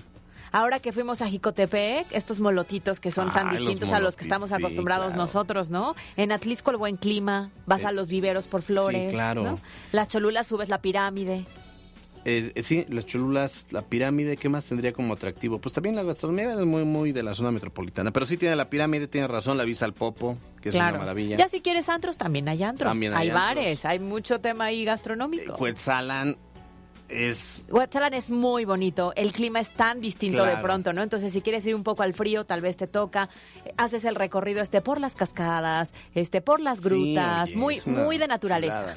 [0.52, 4.24] Ahora que fuimos a Jicotepec, estos molotitos que son tan los distintos a los que
[4.24, 5.22] estamos sí, acostumbrados claro.
[5.22, 5.96] nosotros, ¿no?
[6.16, 9.44] En Atlisco el buen clima, vas Eh, a los viveros por flores, sí, claro.
[9.44, 9.60] ¿no?
[9.92, 11.46] Las cholulas subes la pirámide.
[12.26, 15.60] Eh, eh, sí, las cholulas, la pirámide, ¿qué más tendría como atractivo?
[15.60, 18.12] Pues también la gastronomía es muy, muy de la zona metropolitana.
[18.12, 21.38] Pero sí tiene la pirámide, tiene razón, la visa al Popo, que es una maravilla.
[21.38, 22.92] Ya si quieres antros, también hay antros.
[22.92, 23.48] También hay hay antros.
[23.48, 25.56] bares, hay mucho tema ahí gastronómico.
[25.56, 26.36] Cuetzalan
[27.10, 27.68] es...
[28.12, 31.04] Es muy bonito, el clima es tan distinto de pronto, ¿no?
[31.04, 33.30] Entonces, si quieres ir un poco al frío, tal vez te toca,
[33.66, 38.18] eh, haces el recorrido este por las cascadas, este por las grutas, Sí, muy muy
[38.18, 38.96] de naturaleza.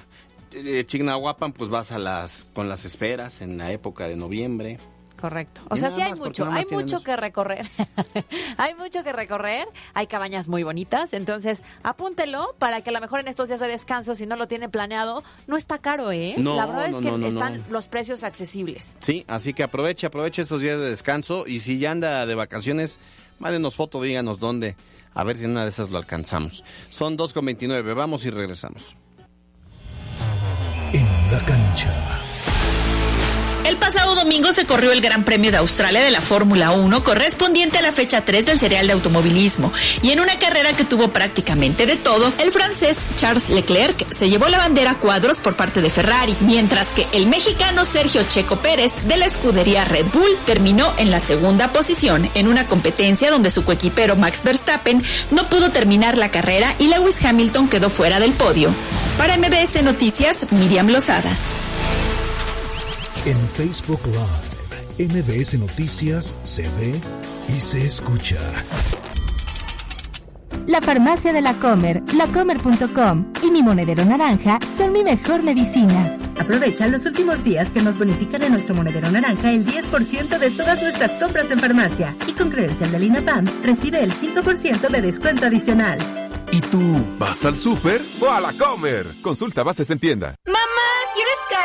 [0.87, 4.79] Chignahuapan, pues vas a las con las esferas en la época de noviembre.
[5.21, 5.61] Correcto.
[5.69, 7.69] O Y sea, sí hay mucho, hay mucho que recorrer.
[8.57, 13.21] hay mucho que recorrer, hay cabañas muy bonitas, entonces apúntelo para que a lo mejor
[13.21, 16.37] en estos días de descanso, si no lo tiene planeado, no está caro, ¿eh?
[16.39, 17.65] No, La verdad no, es que no, no, están no.
[17.71, 18.97] los precios accesibles.
[19.01, 22.99] Sí, así que aproveche, aproveche estos días de descanso y si ya anda de vacaciones,
[23.39, 24.75] mándenos foto, díganos dónde,
[25.15, 26.65] a ver si en una de esas lo alcanzamos.
[26.91, 28.97] Son 2.29, vamos y regresamos.
[30.93, 32.21] En la cancha.
[33.71, 37.79] El pasado domingo se corrió el Gran Premio de Australia de la Fórmula 1 correspondiente
[37.79, 41.87] a la fecha 3 del serial de automovilismo y en una carrera que tuvo prácticamente
[41.87, 45.91] de todo, el francés Charles Leclerc se llevó la bandera a cuadros por parte de
[45.93, 51.13] Ferrari, mientras que el mexicano Sergio Checo Pérez de la escudería Red Bull terminó en
[51.13, 56.33] la segunda posición en una competencia donde su coequipero Max Verstappen no pudo terminar la
[56.33, 58.75] carrera y Lewis Hamilton quedó fuera del podio.
[59.17, 61.31] Para MBS Noticias, Miriam Lozada.
[63.27, 66.99] En Facebook Live, MBS Noticias se ve
[67.55, 68.39] y se escucha.
[70.67, 76.17] La farmacia de la Comer, lacomer.com y mi monedero naranja son mi mejor medicina.
[76.41, 80.81] Aprovecha los últimos días que nos bonifican en nuestro monedero naranja el 10% de todas
[80.81, 82.17] nuestras compras en farmacia.
[82.27, 85.99] Y con credencial del INAPAM, recibe el 5% de descuento adicional.
[86.53, 86.81] ¿Y tú
[87.19, 89.07] vas al súper o a la comer?
[89.21, 90.35] Consulta bases en tienda.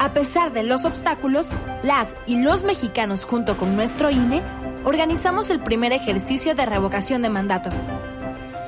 [0.00, 1.48] A pesar de los obstáculos,
[1.82, 4.42] las y los mexicanos junto con nuestro INE
[4.84, 7.70] organizamos el primer ejercicio de revocación de mandato.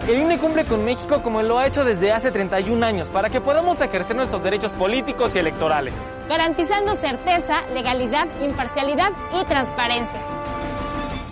[0.08, 3.40] El INE cumple con México como lo ha hecho desde hace 31 años para que
[3.40, 5.94] podamos ejercer nuestros derechos políticos y electorales.
[6.28, 10.20] garantizando certeza, legalidad, imparcialidad y transparencia.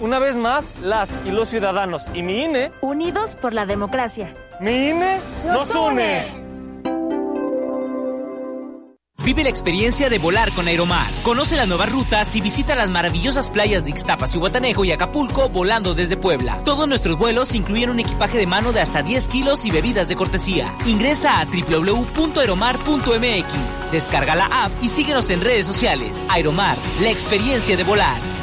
[0.01, 4.33] Una vez más, las y los ciudadanos y mi INE, Unidos por la democracia.
[4.61, 6.48] mi INE nos, une.
[9.29, 11.13] Vive la experiencia de volar con Aeromar.
[11.21, 15.51] Conoce las nuevas rutas y visita las maravillosas playas de Ixtapas y Guatanejo y Acapulco
[15.51, 16.63] volando desde Puebla.
[16.65, 20.17] Todos nuestros vuelos incluyen un equipaje de mano de hasta 10 kilos y bebidas de
[20.17, 20.75] cortesía.
[20.87, 26.25] Ingresa a www.aeromar.mx, descarga la app y síguenos en redes sociales.
[26.31, 28.38] Aeromar, la experiencia de volar.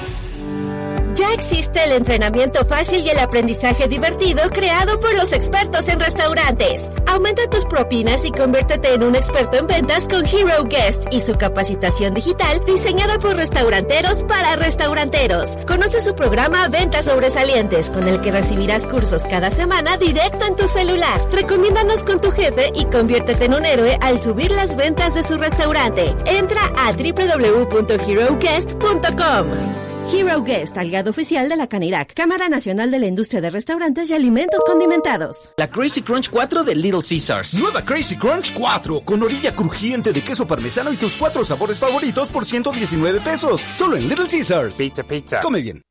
[1.26, 6.88] Ya existe el entrenamiento fácil y el aprendizaje divertido creado por los expertos en restaurantes.
[7.08, 11.34] Aumenta tus propinas y conviértete en un experto en ventas con Hero Guest y su
[11.36, 15.58] capacitación digital diseñada por restauranteros para restauranteros.
[15.66, 20.68] Conoce su programa Ventas Sobresalientes, con el que recibirás cursos cada semana directo en tu
[20.68, 21.20] celular.
[21.32, 25.38] Recomiéndanos con tu jefe y conviértete en un héroe al subir las ventas de su
[25.38, 26.14] restaurante.
[26.26, 29.85] Entra a www.heroguest.com.
[30.14, 34.14] Hero Guest, aliado oficial de la Canirac, Cámara Nacional de la Industria de Restaurantes y
[34.14, 35.52] Alimentos Condimentados.
[35.58, 37.56] La Crazy Crunch 4 de Little Caesars.
[37.56, 42.30] Nueva Crazy Crunch 4, con orilla crujiente de queso parmesano y tus cuatro sabores favoritos
[42.30, 43.62] por 119 pesos.
[43.74, 44.78] Solo en Little Caesars.
[44.78, 45.40] Pizza, pizza.
[45.42, 45.82] Come bien.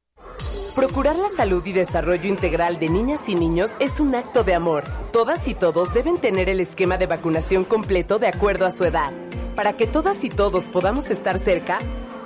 [0.76, 4.84] Procurar la salud y desarrollo integral de niñas y niños es un acto de amor.
[5.12, 9.12] Todas y todos deben tener el esquema de vacunación completo de acuerdo a su edad.
[9.54, 11.78] Para que todas y todos podamos estar cerca,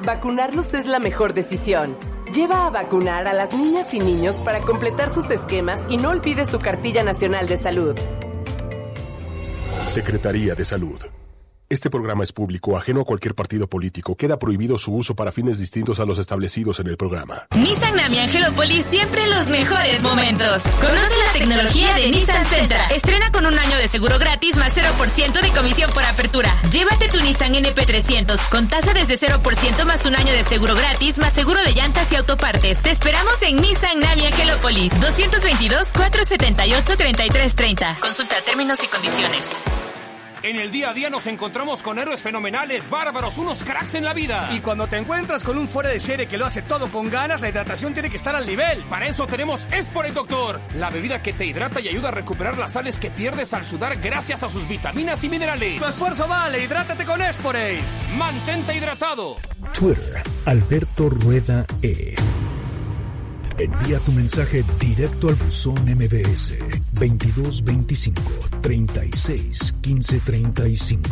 [0.05, 1.97] Vacunarlos es la mejor decisión.
[2.33, 6.47] Lleva a vacunar a las niñas y niños para completar sus esquemas y no olvide
[6.47, 7.97] su cartilla nacional de salud.
[9.67, 11.01] Secretaría de Salud.
[11.71, 14.17] Este programa es público, ajeno a cualquier partido político.
[14.17, 17.47] Queda prohibido su uso para fines distintos a los establecidos en el programa.
[17.55, 20.63] Nissan Nami Angelópolis siempre en los mejores momentos.
[20.81, 22.87] Conoce la tecnología de Nissan Sentra.
[22.87, 26.57] Estrena con un año de seguro gratis más 0% de comisión por apertura.
[26.71, 31.35] Llévate tu Nissan NP300 con tasa desde 0% más un año de seguro gratis más
[31.35, 32.81] seguro de llantas y autopartes.
[32.81, 37.99] Te esperamos en Nissan Nami Angelópolis 222 478 3330.
[38.01, 39.51] Consulta términos y condiciones.
[40.43, 44.15] En el día a día nos encontramos con héroes fenomenales, bárbaros, unos cracks en la
[44.15, 44.51] vida.
[44.55, 47.41] Y cuando te encuentras con un fuera de serie que lo hace todo con ganas,
[47.41, 48.85] la hidratación tiene que estar al nivel.
[48.85, 52.73] Para eso tenemos Esporet Doctor, la bebida que te hidrata y ayuda a recuperar las
[52.73, 55.83] sales que pierdes al sudar gracias a sus vitaminas y minerales.
[55.83, 57.83] Tu esfuerzo vale, hidrátate con Esporet.
[58.17, 59.37] Mantente hidratado.
[59.73, 62.15] Twitter, Alberto Rueda E.
[63.59, 66.57] Envía tu mensaje directo al buzón MBS
[66.93, 68.23] 2225
[68.63, 71.11] 36 15 35.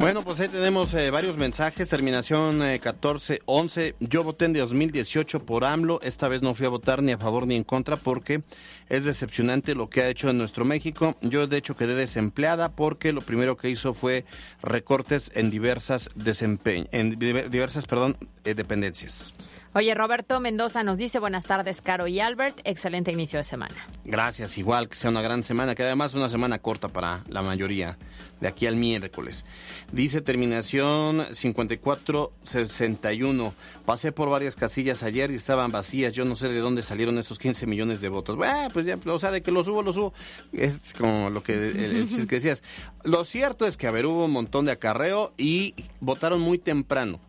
[0.00, 1.90] Bueno, pues ahí tenemos eh, varios mensajes.
[1.90, 3.96] Terminación eh, 1411.
[4.00, 6.00] Yo voté en 2018 por AMLO.
[6.00, 8.42] Esta vez no fui a votar ni a favor ni en contra porque
[8.90, 11.16] es decepcionante lo que ha hecho en nuestro México.
[11.22, 14.26] Yo de hecho quedé desempleada porque lo primero que hizo fue
[14.62, 19.32] recortes en diversas desempeñ en diversas, perdón, eh, dependencias.
[19.72, 22.58] Oye, Roberto Mendoza nos dice buenas tardes, Caro y Albert.
[22.64, 23.76] Excelente inicio de semana.
[24.04, 27.40] Gracias, igual que sea una gran semana, que además es una semana corta para la
[27.40, 27.96] mayoría,
[28.40, 29.44] de aquí al miércoles.
[29.92, 33.54] Dice terminación 5461.
[33.86, 36.14] Pasé por varias casillas ayer y estaban vacías.
[36.14, 38.34] Yo no sé de dónde salieron esos 15 millones de votos.
[38.34, 40.12] Bueno, pues ya, o sea, de que los hubo, los hubo.
[40.52, 42.64] Es como lo que, el, el que decías.
[43.04, 47.20] Lo cierto es que, a ver, hubo un montón de acarreo y votaron muy temprano.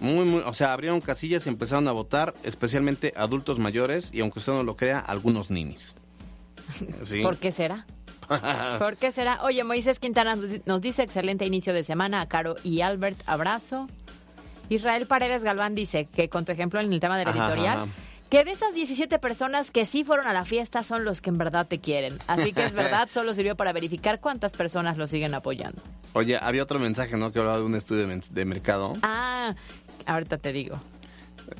[0.00, 4.40] Muy, muy, o sea, abrieron casillas y empezaron a votar, especialmente adultos mayores y, aunque
[4.40, 5.96] usted no lo crea, algunos ninis.
[7.02, 7.22] ¿Sí?
[7.22, 7.86] ¿Por qué será?
[8.78, 9.42] ¿Por qué será?
[9.42, 13.88] Oye, Moisés Quintana nos dice excelente inicio de semana a Caro y Albert, abrazo.
[14.68, 17.92] Israel Paredes Galván dice que con tu ejemplo en el tema del editorial, ajá, ajá.
[18.28, 21.38] que de esas 17 personas que sí fueron a la fiesta son los que en
[21.38, 22.18] verdad te quieren.
[22.26, 25.80] Así que es verdad, solo sirvió para verificar cuántas personas lo siguen apoyando.
[26.14, 27.30] Oye, había otro mensaje, ¿no?
[27.30, 28.94] Que hablaba de un estudio de, de mercado.
[29.02, 29.54] Ah,
[30.06, 30.80] ahorita te digo.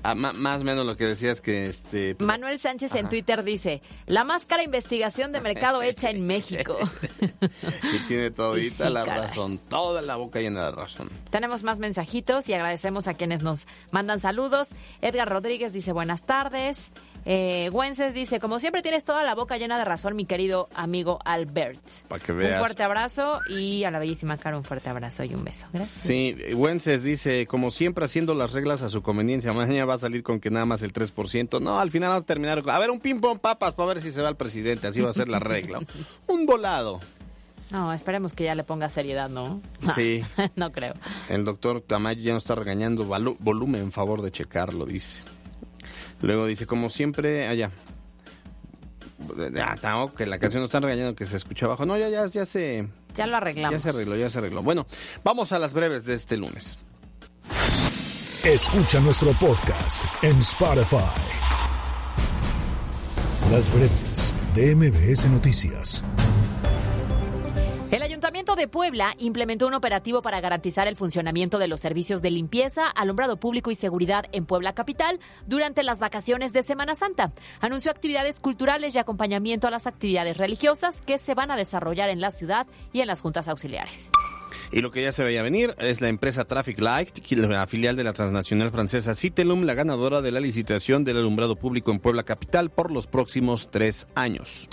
[0.03, 2.27] Ah, más o menos lo que decías que este pues...
[2.27, 3.01] Manuel Sánchez Ajá.
[3.01, 6.77] en Twitter dice la más cara investigación de mercado hecha en México
[7.21, 9.29] y tiene todita sí, la caray.
[9.29, 13.67] razón toda la boca llena de razón tenemos más mensajitos y agradecemos a quienes nos
[13.93, 14.71] mandan saludos
[15.03, 16.91] Edgar Rodríguez dice buenas tardes
[17.29, 21.19] eh, Wences dice, como siempre tienes toda la boca llena de razón, mi querido amigo
[21.25, 21.81] Albert.
[22.07, 22.53] Para que veas.
[22.53, 25.67] Un fuerte abrazo y a la bellísima cara un fuerte abrazo y un beso.
[25.73, 26.03] Gracias.
[26.03, 30.23] Sí, Wences dice, como siempre haciendo las reglas a su conveniencia, mañana va a salir
[30.23, 31.61] con que nada más el 3%.
[31.61, 34.13] No, al final vamos a terminar con, a ver, un ping-pong papas para ver si
[34.13, 35.81] se va el presidente, así va a ser la regla.
[36.29, 37.01] un volado.
[37.73, 39.61] No, esperemos que ya le ponga seriedad, ¿no?
[39.97, 40.23] Sí.
[40.55, 40.95] no creo.
[41.29, 43.05] El doctor Tamayo ya nos está regañando
[43.41, 45.23] volumen en favor de checarlo, dice.
[46.27, 47.71] Luego dice, como siempre, allá.
[49.61, 51.87] Ah, no, que la canción nos está regañando que se escucha abajo.
[51.87, 52.87] No, ya, ya, ya se.
[53.15, 53.79] Ya lo arreglamos.
[53.79, 54.63] Ya se arregló, ya se arregló.
[54.63, 54.87] Bueno,
[55.23, 56.79] vamos a las breves de este lunes.
[58.45, 60.97] Escucha nuestro podcast en Spotify.
[63.53, 66.03] Las breves de MBS Noticias.
[67.93, 72.33] El Ayuntamiento de Puebla implementó un operativo para garantizar el funcionamiento de los servicios de
[72.33, 77.33] limpieza, alumbrado público y seguridad en Puebla Capital durante las vacaciones de Semana Santa.
[77.61, 82.21] Anunció actividades culturales y acompañamiento a las actividades religiosas que se van a desarrollar en
[82.21, 84.11] la ciudad y en las juntas auxiliares.
[84.73, 88.03] Y lo que ya se veía venir es la empresa Traffic Light, la filial de
[88.03, 92.71] la transnacional francesa Citelum, la ganadora de la licitación del alumbrado público en Puebla Capital
[92.71, 94.69] por los próximos tres años.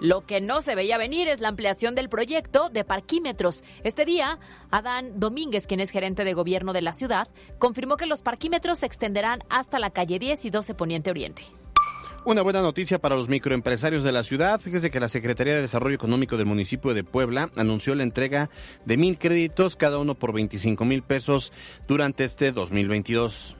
[0.00, 3.64] Lo que no se veía venir es la ampliación del proyecto de parquímetros.
[3.82, 4.38] Este día,
[4.70, 7.28] Adán Domínguez, quien es gerente de gobierno de la ciudad,
[7.58, 11.42] confirmó que los parquímetros se extenderán hasta la calle 10 y 12 Poniente Oriente.
[12.24, 14.60] Una buena noticia para los microempresarios de la ciudad.
[14.60, 18.50] Fíjese que la Secretaría de Desarrollo Económico del municipio de Puebla anunció la entrega
[18.84, 21.52] de mil créditos, cada uno por 25 mil pesos,
[21.86, 23.56] durante este 2022.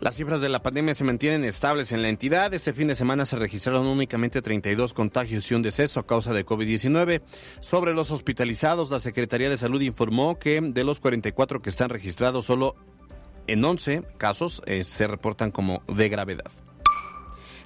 [0.00, 2.52] Las cifras de la pandemia se mantienen estables en la entidad.
[2.52, 6.44] Este fin de semana se registraron únicamente 32 contagios y un deceso a causa de
[6.44, 7.22] COVID-19.
[7.60, 12.44] Sobre los hospitalizados, la Secretaría de Salud informó que de los 44 que están registrados,
[12.46, 12.74] solo
[13.46, 16.63] en 11 casos eh, se reportan como de gravedad.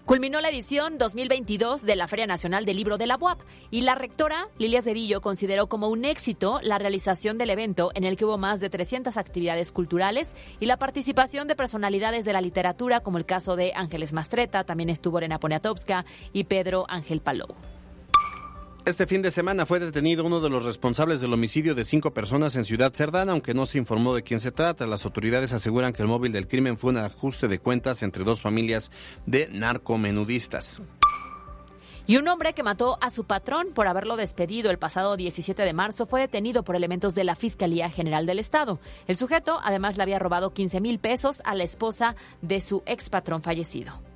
[0.08, 3.40] Culminó la edición 2022 de la Feria Nacional del Libro de la UAP
[3.70, 8.16] y la rectora Lilia Cedillo consideró como un éxito la realización del evento en el
[8.16, 10.30] que hubo más de 300 actividades culturales
[10.60, 14.88] y la participación de personalidades de la literatura como el caso de Ángeles Mastreta, también
[14.88, 17.54] estuvo Elena Poniatowska y Pedro Ángel Palou.
[18.88, 22.56] Este fin de semana fue detenido uno de los responsables del homicidio de cinco personas
[22.56, 24.86] en Ciudad Cerdana, aunque no se informó de quién se trata.
[24.86, 28.40] Las autoridades aseguran que el móvil del crimen fue un ajuste de cuentas entre dos
[28.40, 28.90] familias
[29.26, 30.80] de narcomenudistas.
[32.06, 35.72] Y un hombre que mató a su patrón por haberlo despedido el pasado 17 de
[35.74, 38.80] marzo fue detenido por elementos de la Fiscalía General del Estado.
[39.06, 43.10] El sujeto además le había robado 15 mil pesos a la esposa de su ex
[43.10, 44.07] patrón fallecido.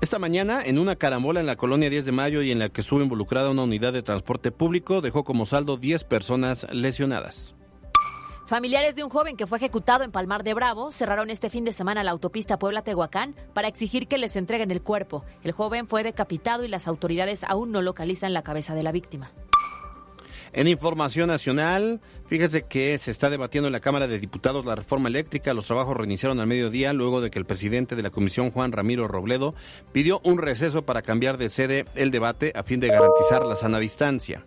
[0.00, 2.82] Esta mañana, en una carambola en la colonia 10 de Mayo y en la que
[2.82, 7.56] estuvo involucrada una unidad de transporte público, dejó como saldo 10 personas lesionadas.
[8.46, 11.72] Familiares de un joven que fue ejecutado en Palmar de Bravo cerraron este fin de
[11.72, 15.24] semana la autopista Puebla-Tehuacán para exigir que les entreguen el cuerpo.
[15.42, 19.32] El joven fue decapitado y las autoridades aún no localizan la cabeza de la víctima.
[20.52, 25.08] En información nacional, fíjese que se está debatiendo en la Cámara de Diputados la reforma
[25.08, 25.54] eléctrica.
[25.54, 29.08] Los trabajos reiniciaron al mediodía luego de que el presidente de la comisión, Juan Ramiro
[29.08, 29.54] Robledo,
[29.92, 33.78] pidió un receso para cambiar de sede el debate a fin de garantizar la sana
[33.78, 34.44] distancia.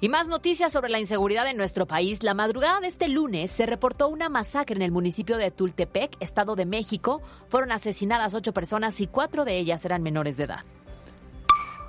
[0.00, 2.24] Y más noticias sobre la inseguridad en nuestro país.
[2.24, 6.56] La madrugada de este lunes se reportó una masacre en el municipio de Tultepec, Estado
[6.56, 7.22] de México.
[7.48, 10.64] Fueron asesinadas ocho personas y cuatro de ellas eran menores de edad.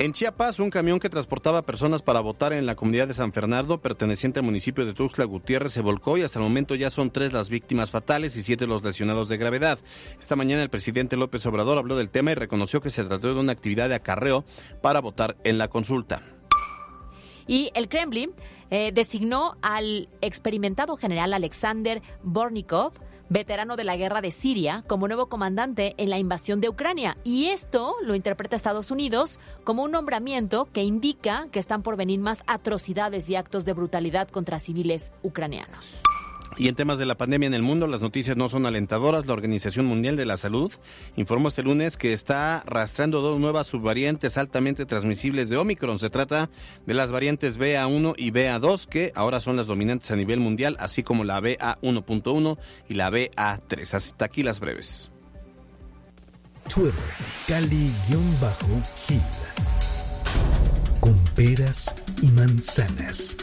[0.03, 3.79] En Chiapas, un camión que transportaba personas para votar en la comunidad de San Fernando,
[3.79, 7.31] perteneciente al municipio de Tuxtla Gutiérrez, se volcó y hasta el momento ya son tres
[7.31, 9.79] las víctimas fatales y siete los lesionados de gravedad.
[10.19, 13.39] Esta mañana el presidente López Obrador habló del tema y reconoció que se trató de
[13.39, 14.43] una actividad de acarreo
[14.81, 16.21] para votar en la consulta.
[17.47, 18.31] Y el Kremlin
[18.71, 22.91] eh, designó al experimentado general Alexander Bornikov
[23.29, 27.17] veterano de la guerra de Siria, como nuevo comandante en la invasión de Ucrania.
[27.23, 32.19] Y esto lo interpreta Estados Unidos como un nombramiento que indica que están por venir
[32.19, 36.01] más atrocidades y actos de brutalidad contra civiles ucranianos.
[36.57, 39.25] Y en temas de la pandemia en el mundo, las noticias no son alentadoras.
[39.25, 40.71] La Organización Mundial de la Salud
[41.15, 45.99] informó este lunes que está rastreando dos nuevas subvariantes altamente transmisibles de Omicron.
[45.99, 46.49] Se trata
[46.85, 51.03] de las variantes BA1 y BA2, que ahora son las dominantes a nivel mundial, así
[51.03, 52.57] como la BA1.1
[52.89, 53.93] y la BA3.
[53.93, 55.09] Hasta aquí las breves.
[56.73, 56.93] Twitter,
[57.47, 59.21] Cali-Gil.
[60.99, 63.35] Con peras y manzanas.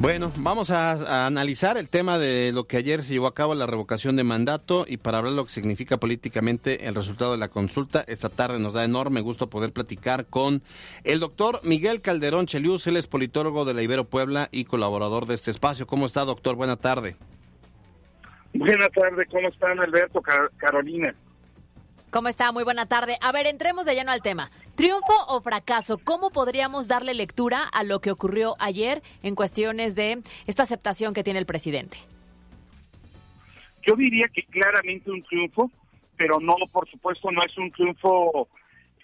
[0.00, 3.66] Bueno, vamos a, analizar el tema de lo que ayer se llevó a cabo la
[3.66, 8.04] revocación de mandato y para hablar lo que significa políticamente el resultado de la consulta.
[8.06, 10.62] Esta tarde nos da enorme gusto poder platicar con
[11.02, 15.34] el doctor Miguel Calderón Chelius, él es politólogo de la Ibero Puebla y colaborador de
[15.34, 15.88] este espacio.
[15.88, 16.54] ¿Cómo está, doctor?
[16.54, 17.16] Buena tarde.
[18.54, 20.22] Buena tarde, ¿cómo están Alberto,
[20.58, 21.12] Carolina?
[22.10, 22.52] ¿Cómo está?
[22.52, 23.18] Muy buena tarde.
[23.20, 24.50] A ver, entremos de lleno al tema.
[24.78, 25.98] ¿Triunfo o fracaso?
[25.98, 31.24] ¿Cómo podríamos darle lectura a lo que ocurrió ayer en cuestiones de esta aceptación que
[31.24, 31.98] tiene el presidente?
[33.84, 35.68] Yo diría que claramente un triunfo,
[36.16, 38.46] pero no, por supuesto, no es un triunfo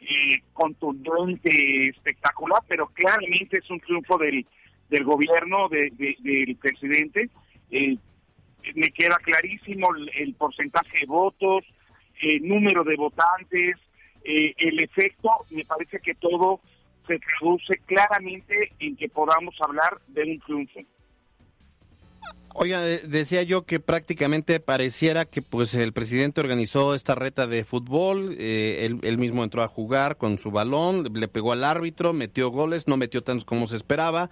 [0.01, 4.47] eh, contundente, espectacular, pero claramente es un triunfo del,
[5.03, 7.31] gobierno, de, del presidente.
[7.73, 7.97] Eh,
[8.77, 11.65] me queda clarísimo el, porcentaje de votos,
[12.23, 13.75] el número de votantes,
[14.25, 16.61] eh, el efecto, me parece que todo
[17.07, 20.81] se traduce claramente en que podamos hablar de un triunfo.
[22.57, 28.37] Oiga, decía yo que prácticamente pareciera que pues el presidente organizó esta reta de fútbol,
[28.39, 32.87] eh, él, mismo entró a jugar con su balón, le pegó al árbitro, metió goles,
[32.87, 34.31] no metió tantos como se esperaba.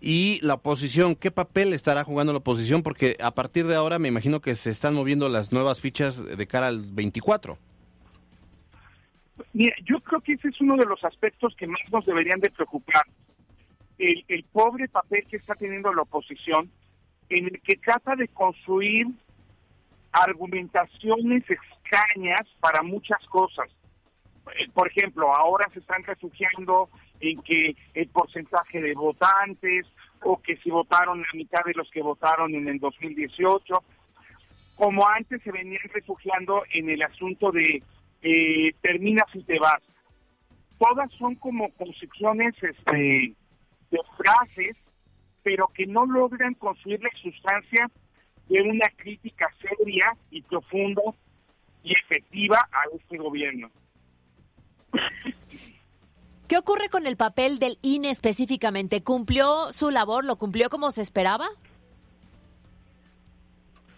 [0.00, 2.84] Y la oposición, ¿qué papel estará jugando la oposición?
[2.84, 6.46] Porque a partir de ahora me imagino que se están moviendo las nuevas fichas de
[6.46, 7.58] cara al 24.
[9.52, 12.50] Mira, yo creo que ese es uno de los aspectos que más nos deberían de
[12.50, 13.04] preocupar.
[13.98, 16.70] El, el pobre papel que está teniendo la oposición
[17.28, 19.06] en el que trata de construir
[20.12, 23.68] argumentaciones extrañas para muchas cosas.
[24.58, 26.88] Eh, por ejemplo, ahora se están refugiando
[27.20, 29.86] en que el porcentaje de votantes
[30.22, 33.74] o que si votaron la mitad de los que votaron en el 2018,
[34.76, 37.82] como antes se venían refugiando en el asunto de
[38.24, 39.80] eh, terminas y te vas.
[40.78, 43.34] Todas son como construcciones este,
[43.90, 44.76] de frases
[45.44, 47.88] pero que no logran construir la sustancia
[48.48, 51.02] de una crítica seria y profunda
[51.84, 53.70] y efectiva a este gobierno.
[56.48, 59.02] ¿Qué ocurre con el papel del INE específicamente?
[59.02, 60.24] ¿Cumplió su labor?
[60.24, 61.46] ¿Lo cumplió como se esperaba?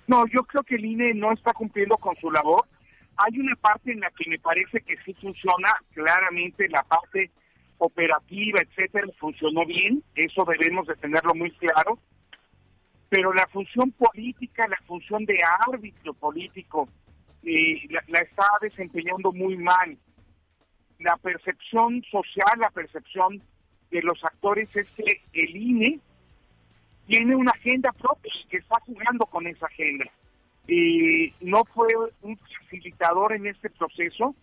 [0.07, 2.67] No, yo creo que el INE no está cumpliendo con su labor.
[3.19, 7.31] Hay una parte en la que me parece que sí funciona claramente, la parte
[7.79, 11.99] operativa, etcétera, funcionó bien, eso debemos de tenerlo muy claro,
[13.09, 16.89] pero la función política, la función de árbitro político,
[17.45, 19.97] eh, la, está desempeñando muy mal.
[20.99, 23.41] La percepción social, la percepción
[23.91, 26.01] de los actores es que el INE
[27.07, 30.07] tiene una agenda propia y que está jugando con esa agenda.
[30.69, 31.89] Y no fue
[32.23, 34.35] un facilitador en este proceso,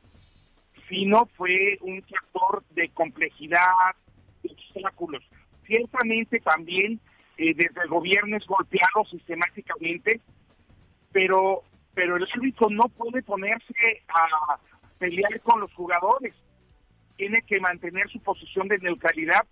[0.88, 3.96] sino fue un factor de complejidad,
[4.42, 5.24] de obstáculos.
[5.66, 7.00] Ciertamente también
[7.38, 10.22] eh, desde el gobierno es golpeado sistemáticamente,
[11.12, 11.64] pero,
[11.94, 13.74] pero el árbitro no puede ponerse
[14.08, 14.60] a
[15.00, 16.34] pelear con los jugadores.
[17.18, 19.46] Tiene que mantener su posición de neutralidad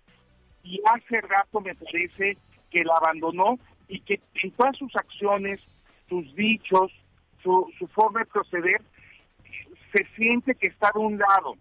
[0.62, 2.36] y hace rato me parece
[2.70, 3.58] que la abandonó
[3.88, 5.60] y que en todas sus acciones,
[6.12, 6.92] sus dichos,
[7.42, 8.82] su, forma de proceder,
[9.94, 11.56] se siente que está de un lado.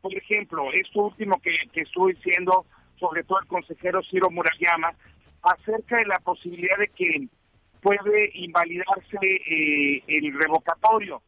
[0.00, 2.64] Por ejemplo, esto último que, estoy diciendo,
[2.98, 4.94] sobre todo el consejero Ciro Murayama,
[5.42, 7.28] acerca de la posibilidad de que
[7.82, 11.20] puede invalidarse eh, el revocatorio.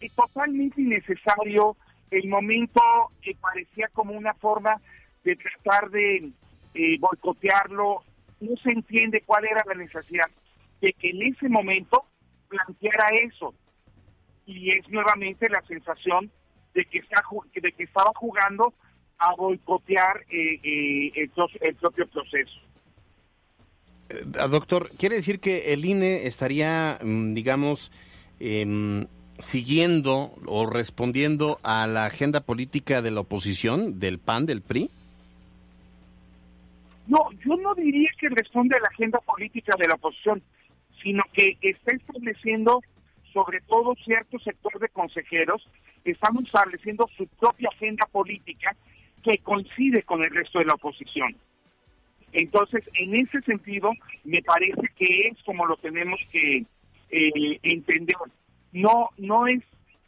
[0.00, 1.76] Es totalmente innecesario
[2.10, 2.80] el momento
[3.20, 4.80] que parecía como una forma
[5.22, 6.30] de tratar de
[6.74, 8.02] eh, boicotearlo.
[8.40, 10.30] No se entiende cuál era la necesidad
[10.80, 12.04] de que en ese momento
[12.48, 13.54] planteara eso
[14.46, 16.30] y es nuevamente la sensación
[16.74, 17.22] de que, está,
[17.54, 18.74] de que estaba jugando
[19.18, 21.12] a boicotear eh, eh,
[21.60, 22.60] el, propio proceso.
[24.08, 27.92] Eh, doctor, ¿quiere decir que el INE estaría, mm, digamos,
[28.40, 29.06] em,
[29.38, 34.90] siguiendo o respondiendo a la agenda política de la oposición, del PAN, del PRI?
[37.06, 40.42] No, yo no diría que responde a la agenda política de la oposición,
[41.02, 42.80] sino que está estableciendo
[43.32, 45.66] sobre todo cierto sector de consejeros,
[46.04, 48.76] están estableciendo su propia agenda política
[49.22, 51.36] que coincide con el resto de la oposición.
[52.32, 53.90] Entonces, en ese sentido,
[54.24, 56.64] me parece que es como lo tenemos que
[57.10, 58.16] eh, entender.
[58.72, 59.62] No, no es,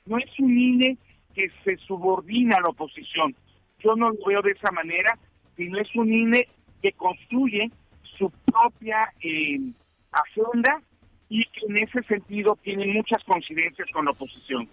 [0.06, 0.96] no es un INE
[1.34, 3.34] que se subordina a la oposición.
[3.80, 5.18] Yo no lo veo de esa manera,
[5.56, 6.46] sino es un INE
[6.80, 7.70] que construye
[8.16, 9.58] su propia eh,
[10.12, 10.80] agenda
[11.28, 14.68] y que en ese sentido tiene muchas coincidencias con la oposición.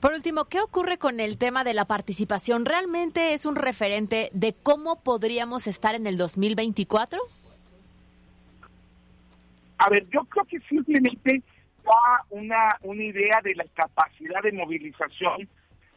[0.00, 2.64] Por último, ¿qué ocurre con el tema de la participación?
[2.64, 7.20] ¿Realmente es un referente de cómo podríamos estar en el 2024?
[9.76, 11.42] A ver, yo creo que simplemente
[11.84, 15.48] da una, una idea de la capacidad de movilización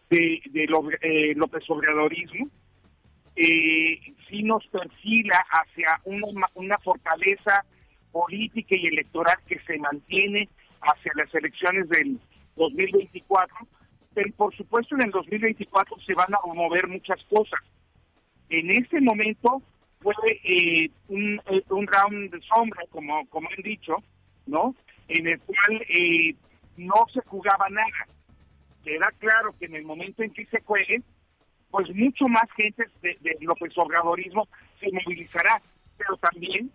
[0.10, 2.48] de, de lo, eh, López Obradorismo.
[3.36, 7.66] Eh, sí nos perfila hacia una, una fortaleza
[8.12, 10.48] política y electoral que se mantiene
[10.82, 12.20] hacia las elecciones del
[12.56, 13.56] 2024,
[14.14, 17.60] pero por supuesto en el 2024 se van a mover muchas cosas.
[18.50, 19.62] En este momento
[20.02, 20.14] fue
[20.44, 23.96] eh, un, eh, un, round de sombra, como, como han dicho,
[24.46, 24.76] ¿no?
[25.08, 26.36] En el cual eh,
[26.78, 28.08] no se jugaba nada.
[28.84, 31.02] queda claro que en el momento en que se juegue,
[31.74, 34.48] pues mucho más gente de, López Obradorismo
[34.80, 35.60] se movilizará,
[35.98, 36.70] pero también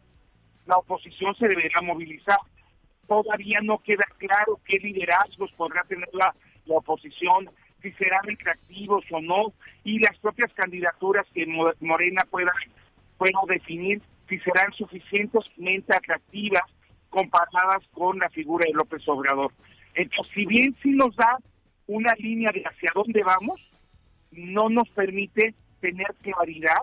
[0.66, 2.38] la oposición se deberá movilizar.
[3.06, 6.34] Todavía no queda claro qué liderazgos podrá tener la,
[6.64, 7.48] la oposición,
[7.80, 9.52] si serán atractivos o no,
[9.84, 11.46] y las propias candidaturas que
[11.78, 12.52] Morena pueda,
[13.18, 16.64] pueda definir si serán suficientemente atractivas
[17.08, 19.52] comparadas con la figura de López Obrador.
[19.94, 21.38] Entonces, si bien sí nos da
[21.86, 23.60] una línea de hacia dónde vamos,
[24.32, 26.82] no nos permite tener claridad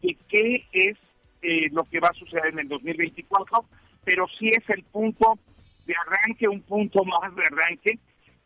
[0.00, 0.96] de qué es
[1.42, 3.64] eh, lo que va a suceder en el 2024,
[4.04, 5.38] pero sí es el punto
[5.86, 7.98] de arranque, un punto más de arranque,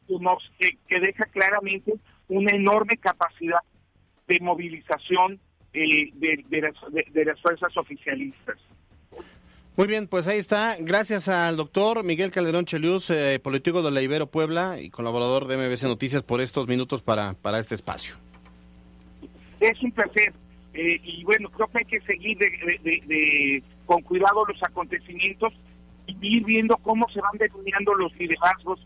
[0.06, 1.94] que, nos, que, deja claramente
[2.28, 3.60] una enorme capacidad
[4.26, 5.40] de movilización
[5.72, 6.74] eh, de, las,
[7.12, 8.58] de, las fuerzas oficialistas.
[9.76, 10.76] Muy bien, pues ahí está.
[10.80, 15.58] Gracias al doctor Miguel Calderón Chelius, eh, político de la Ibero Puebla y colaborador de
[15.58, 18.14] MBC Noticias por estos minutos para, para este espacio.
[19.60, 20.32] Es un placer.
[20.72, 25.52] Eh, y bueno, creo que hay que seguir de, con cuidado los acontecimientos
[26.06, 28.80] y ir viendo cómo se van delineando los liderazgos,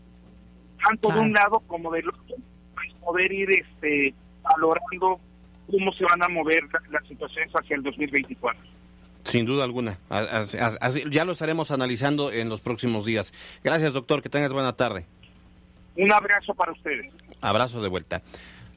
[0.83, 2.35] tanto de un lado como del otro,
[2.75, 5.21] para poder ir este, valorando
[5.69, 8.80] cómo se van a mover las situaciones hacia el 2024.
[9.25, 9.99] Sin duda alguna.
[11.09, 13.33] ya lo estaremos analizando en los próximos días.
[13.63, 14.21] Gracias, doctor.
[14.21, 15.05] Que tengas buena tarde.
[15.95, 17.11] Un abrazo para ustedes.
[17.41, 18.21] Abrazo de vuelta.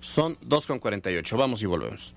[0.01, 1.37] Son 2.48.
[1.37, 2.15] Vamos y volvemos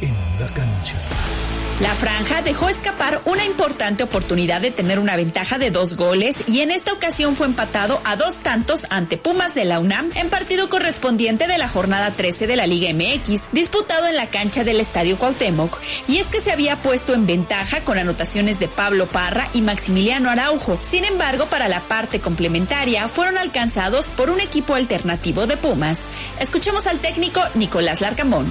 [0.00, 1.45] en la cancha.
[1.80, 6.60] La franja dejó escapar una importante oportunidad de tener una ventaja de dos goles y
[6.62, 10.70] en esta ocasión fue empatado a dos tantos ante Pumas de la UNAM en partido
[10.70, 15.18] correspondiente de la jornada 13 de la Liga MX, disputado en la cancha del Estadio
[15.18, 15.78] Cuauhtémoc.
[16.08, 20.30] Y es que se había puesto en ventaja con anotaciones de Pablo Parra y Maximiliano
[20.30, 20.80] Araujo.
[20.82, 25.98] Sin embargo, para la parte complementaria fueron alcanzados por un equipo alternativo de Pumas.
[26.40, 28.46] Escuchemos al técnico Nicolás Larcamón.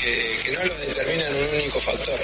[0.00, 2.18] Que, no lo determinan un único factor,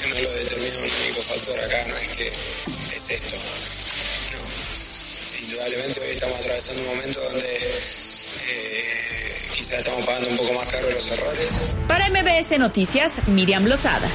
[0.00, 3.36] que no lo determina un único factor acá, no es que es esto.
[4.36, 5.42] No.
[5.42, 8.84] Indudablemente hoy estamos atravesando un momento donde eh,
[9.54, 11.76] quizás estamos pagando un poco más caro los errores.
[11.88, 14.08] Para MBS Noticias, Miriam Lozada.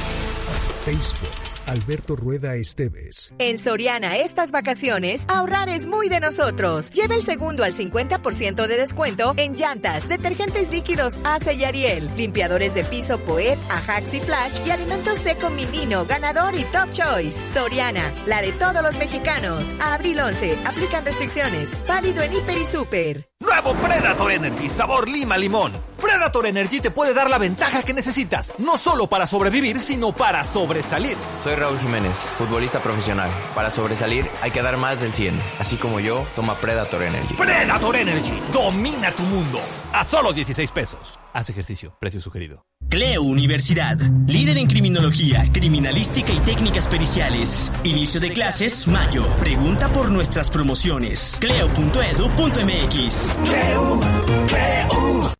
[0.85, 1.40] Facebook
[1.71, 3.33] Alberto Rueda Esteves.
[3.39, 6.91] En Soriana estas vacaciones, ahorrar es muy de nosotros.
[6.91, 12.73] Lleva el segundo al 50% de descuento en llantas, detergentes líquidos Ace y Ariel, limpiadores
[12.73, 17.39] de piso Poet, Ajax y Flash y alimentos seco Minino, ganador y Top Choice.
[17.53, 19.73] Soriana, la de todos los mexicanos.
[19.79, 21.69] Abril 11, aplican restricciones.
[21.87, 23.30] Válido en Hiper y Super.
[23.41, 25.73] Nuevo Predator Energy, sabor lima limón.
[25.99, 30.43] Predator Energy te puede dar la ventaja que necesitas, no solo para sobrevivir, sino para
[30.43, 31.17] sobresalir.
[31.43, 33.31] Soy Raúl Jiménez, futbolista profesional.
[33.55, 35.39] Para sobresalir hay que dar más del 100.
[35.59, 37.33] Así como yo, toma Predator Energy.
[37.33, 39.59] Predator Energy, domina tu mundo.
[39.91, 41.19] A solo 16 pesos.
[41.33, 42.63] Haz ejercicio, precio sugerido.
[42.91, 47.71] Cleo Universidad, líder en criminología, criminalística y técnicas periciales.
[47.85, 49.25] Inicio de clases, mayo.
[49.37, 51.37] Pregunta por nuestras promociones.
[51.39, 53.37] Cleo.edu.mx.
[53.45, 53.99] Cleo,
[54.45, 55.31] Cleo.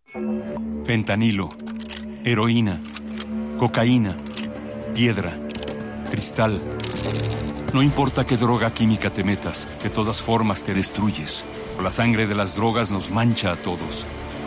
[0.85, 1.49] Fentanilo,
[2.23, 2.79] heroína,
[3.57, 4.15] cocaína,
[4.95, 5.37] piedra,
[6.09, 6.57] cristal.
[7.73, 11.45] No importa qué droga química te metas, de todas formas te destruyes.
[11.83, 14.07] La sangre de las drogas nos mancha a todos.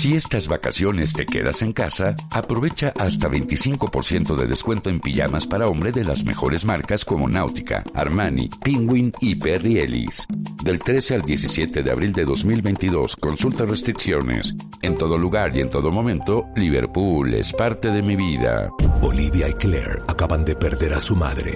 [0.00, 5.66] Si estas vacaciones te quedas en casa, aprovecha hasta 25% de descuento en pijamas para
[5.66, 10.26] hombre de las mejores marcas como Náutica, Armani, Penguin y Perry Ellis.
[10.64, 14.54] Del 13 al 17 de abril de 2022, consulta restricciones.
[14.80, 18.70] En todo lugar y en todo momento, Liverpool es parte de mi vida.
[19.02, 21.52] Olivia y Claire acaban de perder a su madre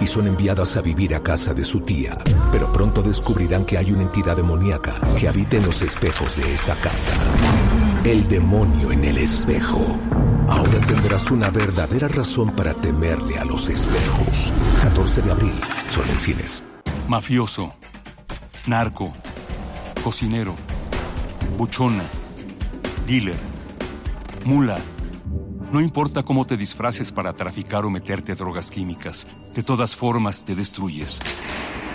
[0.00, 2.16] y son enviadas a vivir a casa de su tía,
[2.52, 6.76] pero pronto descubrirán que hay una entidad demoníaca que habita en los espejos de esa
[6.76, 7.87] casa.
[8.08, 10.00] El demonio en el espejo.
[10.48, 14.50] Ahora tendrás una verdadera razón para temerle a los espejos.
[14.82, 15.60] 14 de abril,
[15.92, 16.08] solo.
[17.06, 17.74] Mafioso,
[18.66, 19.12] narco,
[20.02, 20.54] cocinero,
[21.58, 22.04] buchona,
[23.06, 23.36] dealer,
[24.46, 24.78] mula
[25.70, 30.54] no importa cómo te disfraces para traficar o meterte drogas químicas, de todas formas te
[30.54, 31.20] destruyes.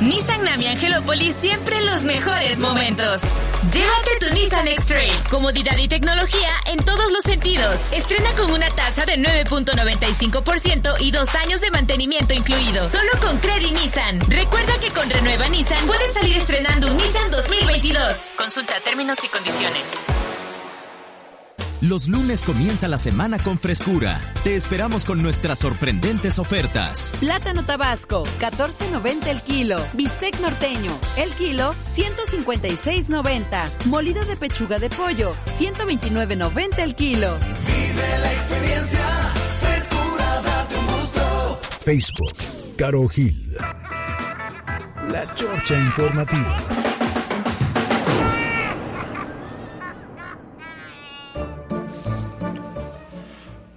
[0.00, 3.22] Nissan Nami Angelópolis siempre los mejores momentos.
[3.72, 5.12] Llévate tu Nissan X-Trail.
[5.30, 7.92] Comodidad y tecnología en todos los sentidos.
[7.92, 12.90] Estrena con una tasa de 9.95% y dos años de mantenimiento incluido.
[12.90, 14.20] Solo con Credit Nissan.
[14.28, 18.32] Recuerda que con Renueva Nissan puedes salir estrenando un Nissan 2022.
[18.36, 19.92] Consulta términos y condiciones.
[21.84, 24.18] Los lunes comienza la semana con frescura.
[24.42, 27.12] Te esperamos con nuestras sorprendentes ofertas.
[27.20, 29.76] Plátano tabasco, 14.90 el kilo.
[29.92, 33.84] Bistec norteño, el kilo, 156.90.
[33.84, 37.36] Molido de pechuga de pollo, 129.90 el kilo.
[37.66, 41.60] Vive la experiencia, frescura, date un gusto.
[41.80, 42.34] Facebook,
[42.78, 43.58] Caro Gil.
[45.10, 46.93] La Chorcha Informativa.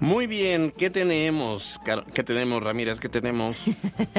[0.07, 1.81] Muy bien, ¿qué tenemos?
[2.13, 2.97] ¿Qué tenemos, Ramírez?
[2.97, 3.65] ¿Qué tenemos?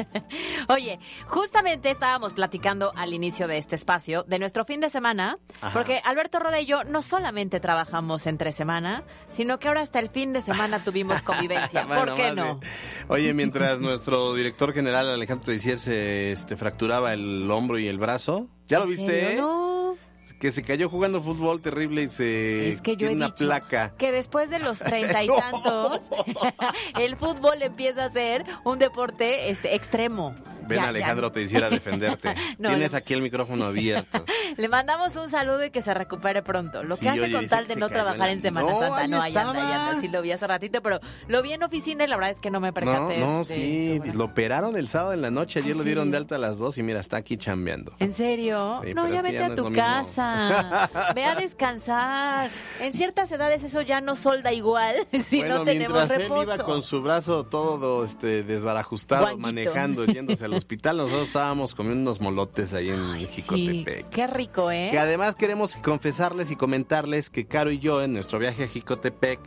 [0.69, 5.73] Oye, justamente estábamos platicando al inicio de este espacio de nuestro fin de semana, Ajá.
[5.73, 9.01] porque Alberto Roda y yo no solamente trabajamos entre semana,
[9.33, 11.87] sino que ahora hasta el fin de semana tuvimos convivencia.
[11.87, 12.59] ¿Por qué no?
[12.59, 12.71] bien.
[13.07, 18.47] Oye, mientras nuestro director general Alejandro Teixeira se este, fracturaba el hombro y el brazo,
[18.67, 19.37] ¿ya lo ¿En viste?
[19.37, 19.97] No.
[20.39, 23.93] Que se cayó jugando fútbol terrible y se Es que yo he una dicho placa.
[23.97, 26.03] que después de los treinta y tantos,
[26.99, 30.33] el fútbol empieza a ser un deporte este extremo.
[30.69, 32.33] Ven Ya- ya Alejandro Teixeira a defenderte.
[32.59, 32.97] No, Tienes no.
[32.97, 34.23] aquí el micrófono abierto.
[34.57, 36.83] Le mandamos un saludo y que se recupere pronto.
[36.83, 39.07] Lo Sí, que hace con tal de no trabajar la- en Semana No, Santa.
[39.07, 40.01] no, ahí anda, ahí anda.
[40.01, 42.51] Sí lo vi hace ratito, pero lo vi en oficina y la verdad es que
[42.51, 43.17] no me percaté.
[43.17, 46.11] no, sí, lo operaron el sábado en la noche, ayer ¿Ah, lo dieron sí?
[46.11, 47.93] de alta a las dos y mira, está aquí chambeando.
[47.99, 48.81] ¿En serio?
[48.85, 50.89] Sí, no, ya vete ya a tu casa.
[51.15, 52.49] Ve a descansar.
[52.79, 56.43] En ciertas edades eso ya no solda igual si bueno, no tenemos mientras él reposo.
[56.55, 59.41] iba con su brazo todo este desbarajustado, Guanguito.
[59.47, 64.09] manejando, yéndose al hospital, nosotros estábamos comiendo unos molotes ahí en Jicotepec.
[64.09, 64.89] qué rico, ¿eh?
[64.91, 69.39] Que además queremos confesarles y comentarles que Caro y yo en nuestro viaje a Jicotepec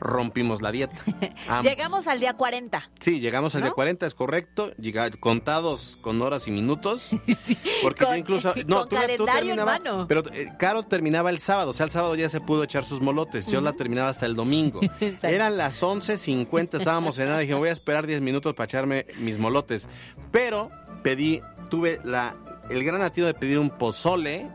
[0.00, 0.96] rompimos la dieta.
[1.62, 2.90] Llegamos al día 40.
[3.00, 3.66] Sí, llegamos al ¿No?
[3.68, 7.10] día 40, es correcto, llega- contados con horas y minutos.
[7.82, 8.52] Porque Con- yo incluso...
[8.54, 10.06] con tú- tú calendario en.
[10.06, 13.00] Pero eh, Caro terminaba el sábado, o sea, el sábado ya se pudo echar sus
[13.00, 14.80] molotes, yo la terminaba hasta el domingo.
[15.22, 19.88] Eran las 11.50, estábamos cenando, dije, voy a esperar 10 minutos para echarme mis molotes.
[20.30, 20.70] Pero
[21.02, 21.40] pedí,
[21.70, 22.36] tuve la
[22.70, 24.48] el gran atino de pedir un pozole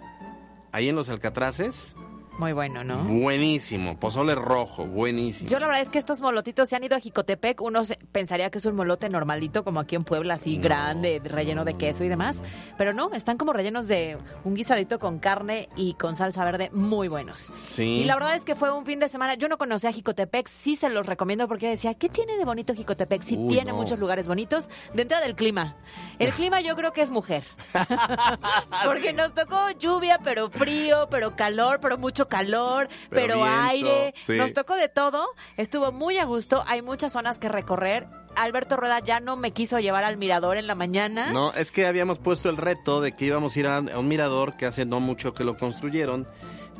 [0.71, 1.95] ahí en los Alcatraces.
[2.39, 3.03] Muy bueno, ¿no?
[3.03, 5.49] Buenísimo, pozole rojo, buenísimo.
[5.51, 7.61] Yo la verdad es que estos molotitos se han ido a Jicotepec.
[7.61, 11.63] Uno se- pensaría que es un molote normalito, como aquí en Puebla, así grande, relleno
[11.63, 12.41] de queso y demás.
[12.75, 17.07] Pero no, están como rellenos de un guisadito con carne y con salsa verde muy
[17.07, 17.53] buenos.
[17.67, 17.83] Sí.
[17.83, 19.35] Y la verdad es que fue un fin de semana.
[19.35, 23.21] Yo no conocía Jicotepec, sí se los recomiendo porque decía, ¿qué tiene de bonito Jicotepec?
[23.21, 23.77] Sí Uy, tiene no.
[23.77, 24.69] muchos lugares bonitos.
[24.95, 25.75] De entrada del clima.
[26.17, 27.43] El clima yo creo que es mujer.
[28.85, 34.13] porque nos tocó lluvia, pero frío, pero calor, pero mucho calor, Pero aire.
[34.25, 34.33] sí.
[34.37, 35.25] Nos tocó de todo.
[35.57, 36.63] Estuvo muy a gusto.
[36.67, 38.07] Hay muchas zonas que recorrer.
[38.35, 41.31] Alberto Rueda ya no me quiso llevar al mirador en la mañana.
[41.31, 44.57] No, es que habíamos puesto el reto de que íbamos a ir a, un mirador
[44.57, 46.27] que hace no mucho que lo construyeron,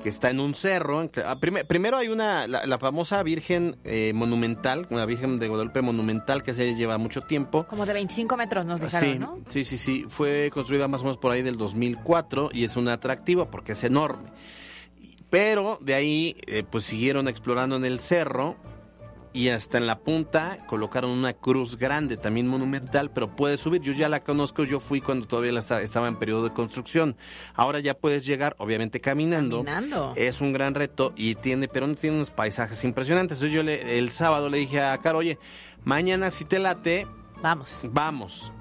[0.01, 1.07] que está en un cerro.
[1.23, 5.83] ah, prime- primero hay una, la, la famosa Virgen eh, Monumental, una Virgen de Guadalupe
[5.83, 7.65] Monumental que se lleva mucho tiempo.
[7.67, 9.37] Como de 25 metros nos dejaron, sí, ¿no?
[9.49, 10.05] sí, sí, sí.
[10.09, 13.83] Fue construida más o menos por ahí del 2004 y es un atractivo porque es
[13.83, 14.31] enorme.
[15.33, 18.55] Pero de ahí, eh, pues siguieron explorando en el cerro
[19.33, 23.81] y hasta en la punta colocaron una cruz grande, también monumental, pero puedes subir.
[23.81, 27.15] Yo ya la conozco, yo fui cuando todavía estaba en periodo de construcción.
[27.55, 29.63] Ahora ya puedes llegar, obviamente caminando.
[29.63, 30.13] Caminando.
[30.15, 33.39] Es un gran reto y tiene, pero tiene unos paisajes impresionantes.
[33.39, 35.39] Entonces yo le- el sábado le dije a Caro, oye,
[35.83, 37.07] mañana si te late,
[37.41, 37.81] vamos.
[37.91, 38.51] Vamos.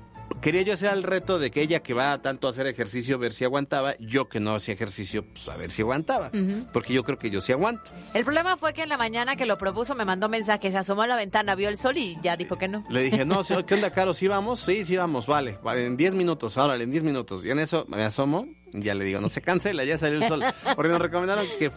[0.40, 3.32] Quería yo hacer el reto de que ella que va tanto a hacer ejercicio, ver
[3.32, 6.32] si aguantaba, yo que no hacía ejercicio, pues a ver si aguantaba.
[6.72, 7.90] Porque yo creo que yo sí aguanto.
[8.12, 11.02] El problema fue que en la mañana que lo propuso me mandó mensaje, se asomó
[11.02, 12.84] a la ventana, vio el sol y ya dijo que no.
[12.90, 14.14] Le dije, no, ¿qué onda, Caro?
[14.14, 14.60] ¿Sí vamos?
[14.60, 15.58] Sí, sí vamos, vale.
[15.62, 17.44] vale en 10 minutos, órale, en 10 minutos.
[17.44, 20.42] Y en eso me asomo ya le digo, no se cancela, ya salió el sol.
[20.74, 21.70] Porque nos recomendaron que,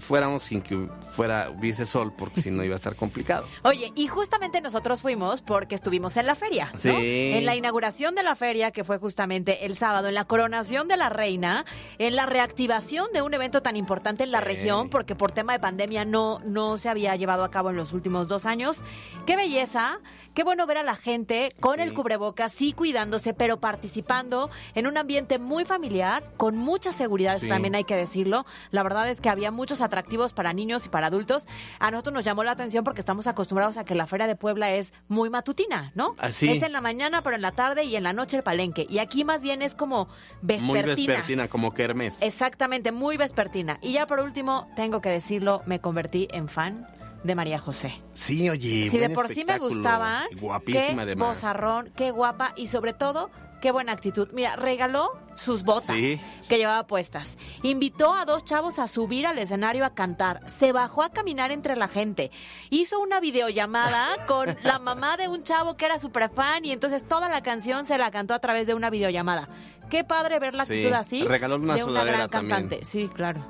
[0.00, 3.46] fuéramos sin que fuera, hubiese sol, porque si no iba a estar complicado.
[3.62, 6.78] Oye, y justamente nosotros fuimos porque estuvimos en la feria, ¿no?
[6.78, 6.90] Sí.
[6.90, 10.96] En la inauguración de la feria, que fue justamente el sábado, en la coronación de
[10.96, 11.64] la reina,
[11.98, 15.60] en la reactivación de un evento tan importante en la región, porque por tema de
[15.60, 18.82] pandemia no, no se había llevado a cabo en los últimos dos años.
[19.26, 20.00] ¡Qué belleza!
[20.36, 24.98] Qué bueno ver a la gente con el cubrebocas, sí cuidándose, pero participando en un
[24.98, 26.05] ambiente muy familiar,
[26.38, 27.48] con mucha seguridad, Sí.
[27.48, 28.46] también hay que decirlo.
[28.70, 31.46] La verdad es que había muchos atractivos para niños y para adultos.
[31.78, 34.72] A nosotros nos llamó la atención porque estamos acostumbrados a que la Feria de Puebla
[34.72, 36.14] es muy matutina, ¿no?
[36.18, 36.48] Ah, sí.
[36.48, 38.86] Es en la mañana, pero en la tarde tarde y en la noche el palenque.
[38.88, 40.06] Y aquí más bien es como
[40.40, 40.66] vespertina.
[40.66, 42.22] Muy vespertina, como kermés.
[42.22, 43.78] Exactamente, muy vespertina.
[43.82, 46.86] Y ya por último, tengo que decirlo, me convertí en fan
[47.26, 48.00] de María José.
[48.12, 48.88] Sí, oye.
[48.90, 49.74] Si de por sí me espectáculo.
[49.74, 51.28] gustaba, Guapísima qué además.
[51.28, 54.28] bozarrón, qué guapa y sobre todo, qué buena actitud.
[54.32, 56.20] Mira, regaló sus botas Sí.
[56.48, 57.36] que llevaba puestas.
[57.62, 60.40] Invitó a dos chavos a subir al escenario a cantar.
[60.48, 62.30] Se bajó a caminar entre la gente.
[62.70, 67.06] Hizo una videollamada con la mamá de un chavo que era súper fan y entonces
[67.06, 69.48] toda la canción se la cantó a través de una videollamada.
[69.90, 70.72] Qué padre ver la Sí.
[70.74, 72.56] actitud así Regaló una de una gran también.
[72.60, 72.84] cantante.
[72.84, 73.40] Sí, claro.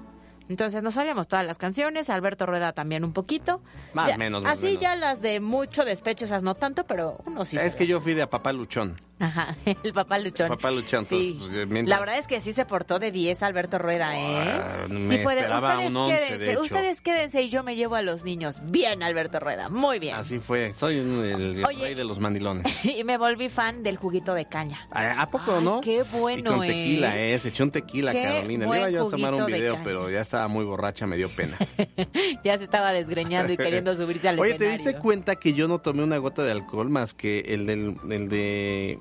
[0.49, 3.61] Entonces no sabíamos todas las canciones, Alberto Rueda también un poquito.
[3.94, 4.82] Más Ya- menos, más Así menos.
[4.82, 7.57] ya las de mucho despecho, esas no tanto, pero uno sí.
[7.59, 8.94] es que yo fui de a papá luchón.
[9.19, 10.49] Ajá, el papá luchón.
[10.49, 11.05] Papá luchón.
[11.07, 11.31] Sí.
[11.33, 14.51] entonces, pues, mientras- La verdad es que sí se portó de 10 Alberto Rueda, ¿eh?
[14.61, 17.95] Ah, me sí fue de, ustedes un quédense, de ustedes quédense y yo me llevo
[17.95, 18.61] a los niños.
[18.64, 20.17] Bien, Alberto Rueda, muy bien.
[20.17, 20.73] Así fue.
[20.75, 21.83] Soy un- el, el Oye.
[21.83, 22.67] rey de los mandilones.
[22.85, 24.87] Y me volví fan del juguito de caña.
[24.91, 25.81] ¿A, a poco Ay, no?
[25.81, 27.35] qué Y bueno, con tequila, ¿eh?
[27.35, 27.39] eh.
[27.39, 28.67] Se echó un tequila, Qué Carolina.
[28.67, 31.57] Le iba yo a tomar un video, pero ya estaba muy borracha, me dio pena.
[32.45, 35.79] ya se estaba desgreñando y queriendo subirse al Oye, ¿te diste cuenta que yo no
[35.81, 38.99] tomé una gota de alcohol más que el del el de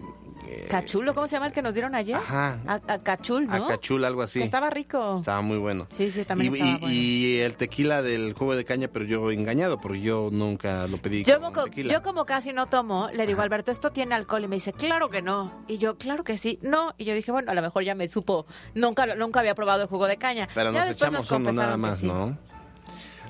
[0.47, 1.13] eh, ¿Cachulo?
[1.13, 2.15] ¿Cómo se llama el que nos dieron ayer?
[2.15, 2.59] Ajá.
[2.67, 3.65] A, a Cachul, ¿no?
[3.65, 4.39] acachul, algo así?
[4.39, 5.15] Que estaba rico.
[5.17, 5.87] Estaba muy bueno.
[5.89, 6.93] Sí, sí, también y, estaba y- bueno.
[6.93, 11.23] y el tequila del jugo de caña, pero yo engañado, porque yo nunca lo pedí
[11.23, 11.93] Yo como, tequila.
[11.93, 14.43] yo como casi no tomo, le digo, Alberto, ¿esto tiene alcohol?
[14.43, 15.63] Y me dice, claro que no.
[15.67, 16.59] Y yo, claro que sí.
[16.61, 16.93] No.
[16.97, 18.45] Y yo dije, bueno, a lo mejor ya me supo.
[18.73, 20.47] Nunca, nunca había probado el jugo de caña.
[20.53, 22.07] Pero ya nos echamos uno nada más, sí.
[22.07, 22.37] ¿no?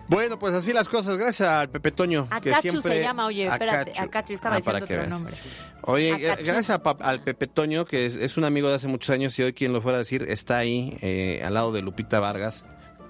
[0.08, 1.18] Bueno, pues así las cosas.
[1.18, 2.28] Gracias al Pepe Toño.
[2.42, 2.98] que Acachu siempre...
[2.98, 4.04] se llama, oye, espérate, Acachu.
[4.04, 5.10] Acachu, estaba Ah, diciendo que otro veas.
[5.10, 5.36] nombre.
[5.82, 6.44] Oye, Acachu.
[6.46, 9.38] gracias a pa- al Pepe Toño, que es, es un amigo de hace muchos años
[9.40, 12.66] y hoy quien lo fuera a decir está ahí eh, al lado de Lupita Vargas.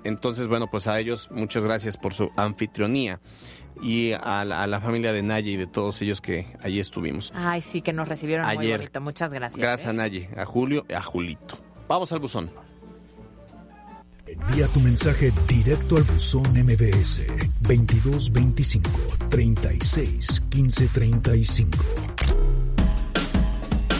[0.05, 3.19] Entonces, bueno, pues a ellos muchas gracias por su anfitrionía
[3.81, 7.33] y a la, a la familia de Naye y de todos ellos que allí estuvimos.
[7.35, 8.77] Ay, sí, que nos recibieron muy Ayer.
[8.77, 9.01] bonito.
[9.01, 9.59] Muchas gracias.
[9.59, 9.89] Gracias ¿eh?
[9.89, 11.57] a Naye, a Julio y a Julito.
[11.89, 12.51] Vamos al buzón.
[14.27, 17.27] Envía tu mensaje directo al buzón MBS
[17.61, 18.89] 2225
[19.29, 21.77] 36 15 35.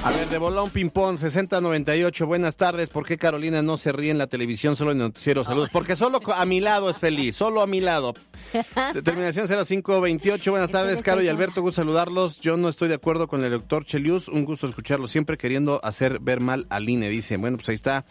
[0.04, 2.90] A ver, de bolón ping-pong 6098, buenas tardes.
[2.90, 5.44] ¿Por qué Carolina no se ríe en la televisión, solo en el noticiero?
[5.44, 5.70] Saludos.
[5.72, 8.14] Porque solo a mi lado es feliz, solo a mi lado.
[9.04, 12.40] Terminación 0528, buenas tardes, Caro y Alberto, gusto saludarlos.
[12.40, 16.20] Yo no estoy de acuerdo con el doctor Chelius, un gusto escucharlo siempre queriendo hacer
[16.20, 17.38] ver mal al INE, dice.
[17.38, 18.06] Bueno, pues ahí está.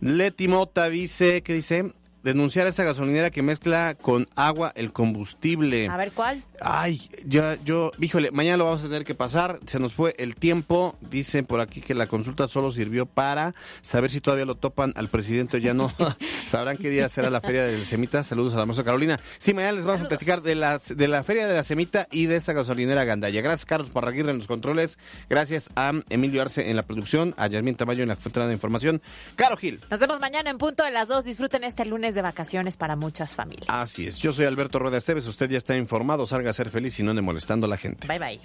[0.00, 1.92] Leti Mota dice, ¿qué dice?
[2.26, 5.86] Denunciar a esta gasolinera que mezcla con agua el combustible.
[5.86, 6.42] A ver, ¿cuál?
[6.60, 9.60] Ay, yo, yo, híjole, mañana lo vamos a tener que pasar.
[9.66, 10.96] Se nos fue el tiempo.
[11.00, 15.06] Dicen por aquí que la consulta solo sirvió para saber si todavía lo topan al
[15.06, 15.92] presidente o ya no.
[16.48, 18.24] Sabrán qué día será la feria del Semita.
[18.24, 19.20] Saludos a la maestra Carolina.
[19.38, 22.26] Sí, mañana les vamos a platicar de la, de la feria de la Semita y
[22.26, 23.40] de esta gasolinera Gandaya.
[23.40, 24.98] Gracias, Carlos Parraguirre en los controles.
[25.30, 29.00] Gracias a Emilio Arce en la producción, a Yasmín Tamayo en la fuente de información.
[29.36, 29.78] Caro Gil.
[29.88, 31.22] Nos vemos mañana en punto de las dos.
[31.22, 33.68] Disfruten este lunes de vacaciones para muchas familias.
[33.68, 34.18] Así es.
[34.18, 35.26] Yo soy Alberto Rueda Esteves.
[35.28, 36.26] Usted ya está informado.
[36.26, 38.08] Salga a ser feliz y no ande molestando a la gente.
[38.08, 38.40] Bye, bye.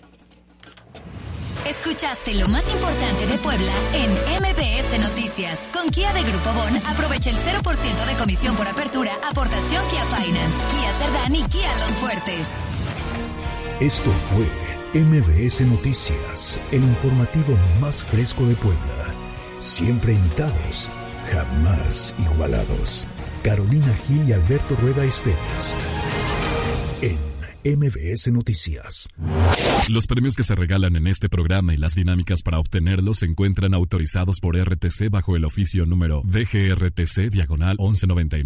[1.67, 4.11] Escuchaste lo más importante de Puebla en
[4.41, 5.69] MBS Noticias.
[5.71, 10.59] Con Kia de Grupo Bon, aprovecha el 0% de comisión por apertura, aportación Kia Finance,
[10.71, 12.63] Kia Cerdán y Kia Los Fuertes.
[13.79, 19.15] Esto fue MBS Noticias, el informativo más fresco de Puebla.
[19.59, 20.89] Siempre imitados,
[21.31, 23.07] jamás igualados.
[23.43, 25.75] Carolina Gil y Alberto Rueda Esteves.
[27.01, 27.17] En
[27.63, 29.07] MBS Noticias.
[29.89, 33.73] Los premios que se regalan en este programa y las dinámicas para obtenerlos se encuentran
[33.73, 38.39] autorizados por RTC bajo el oficio número DGRTC diagonal 1199.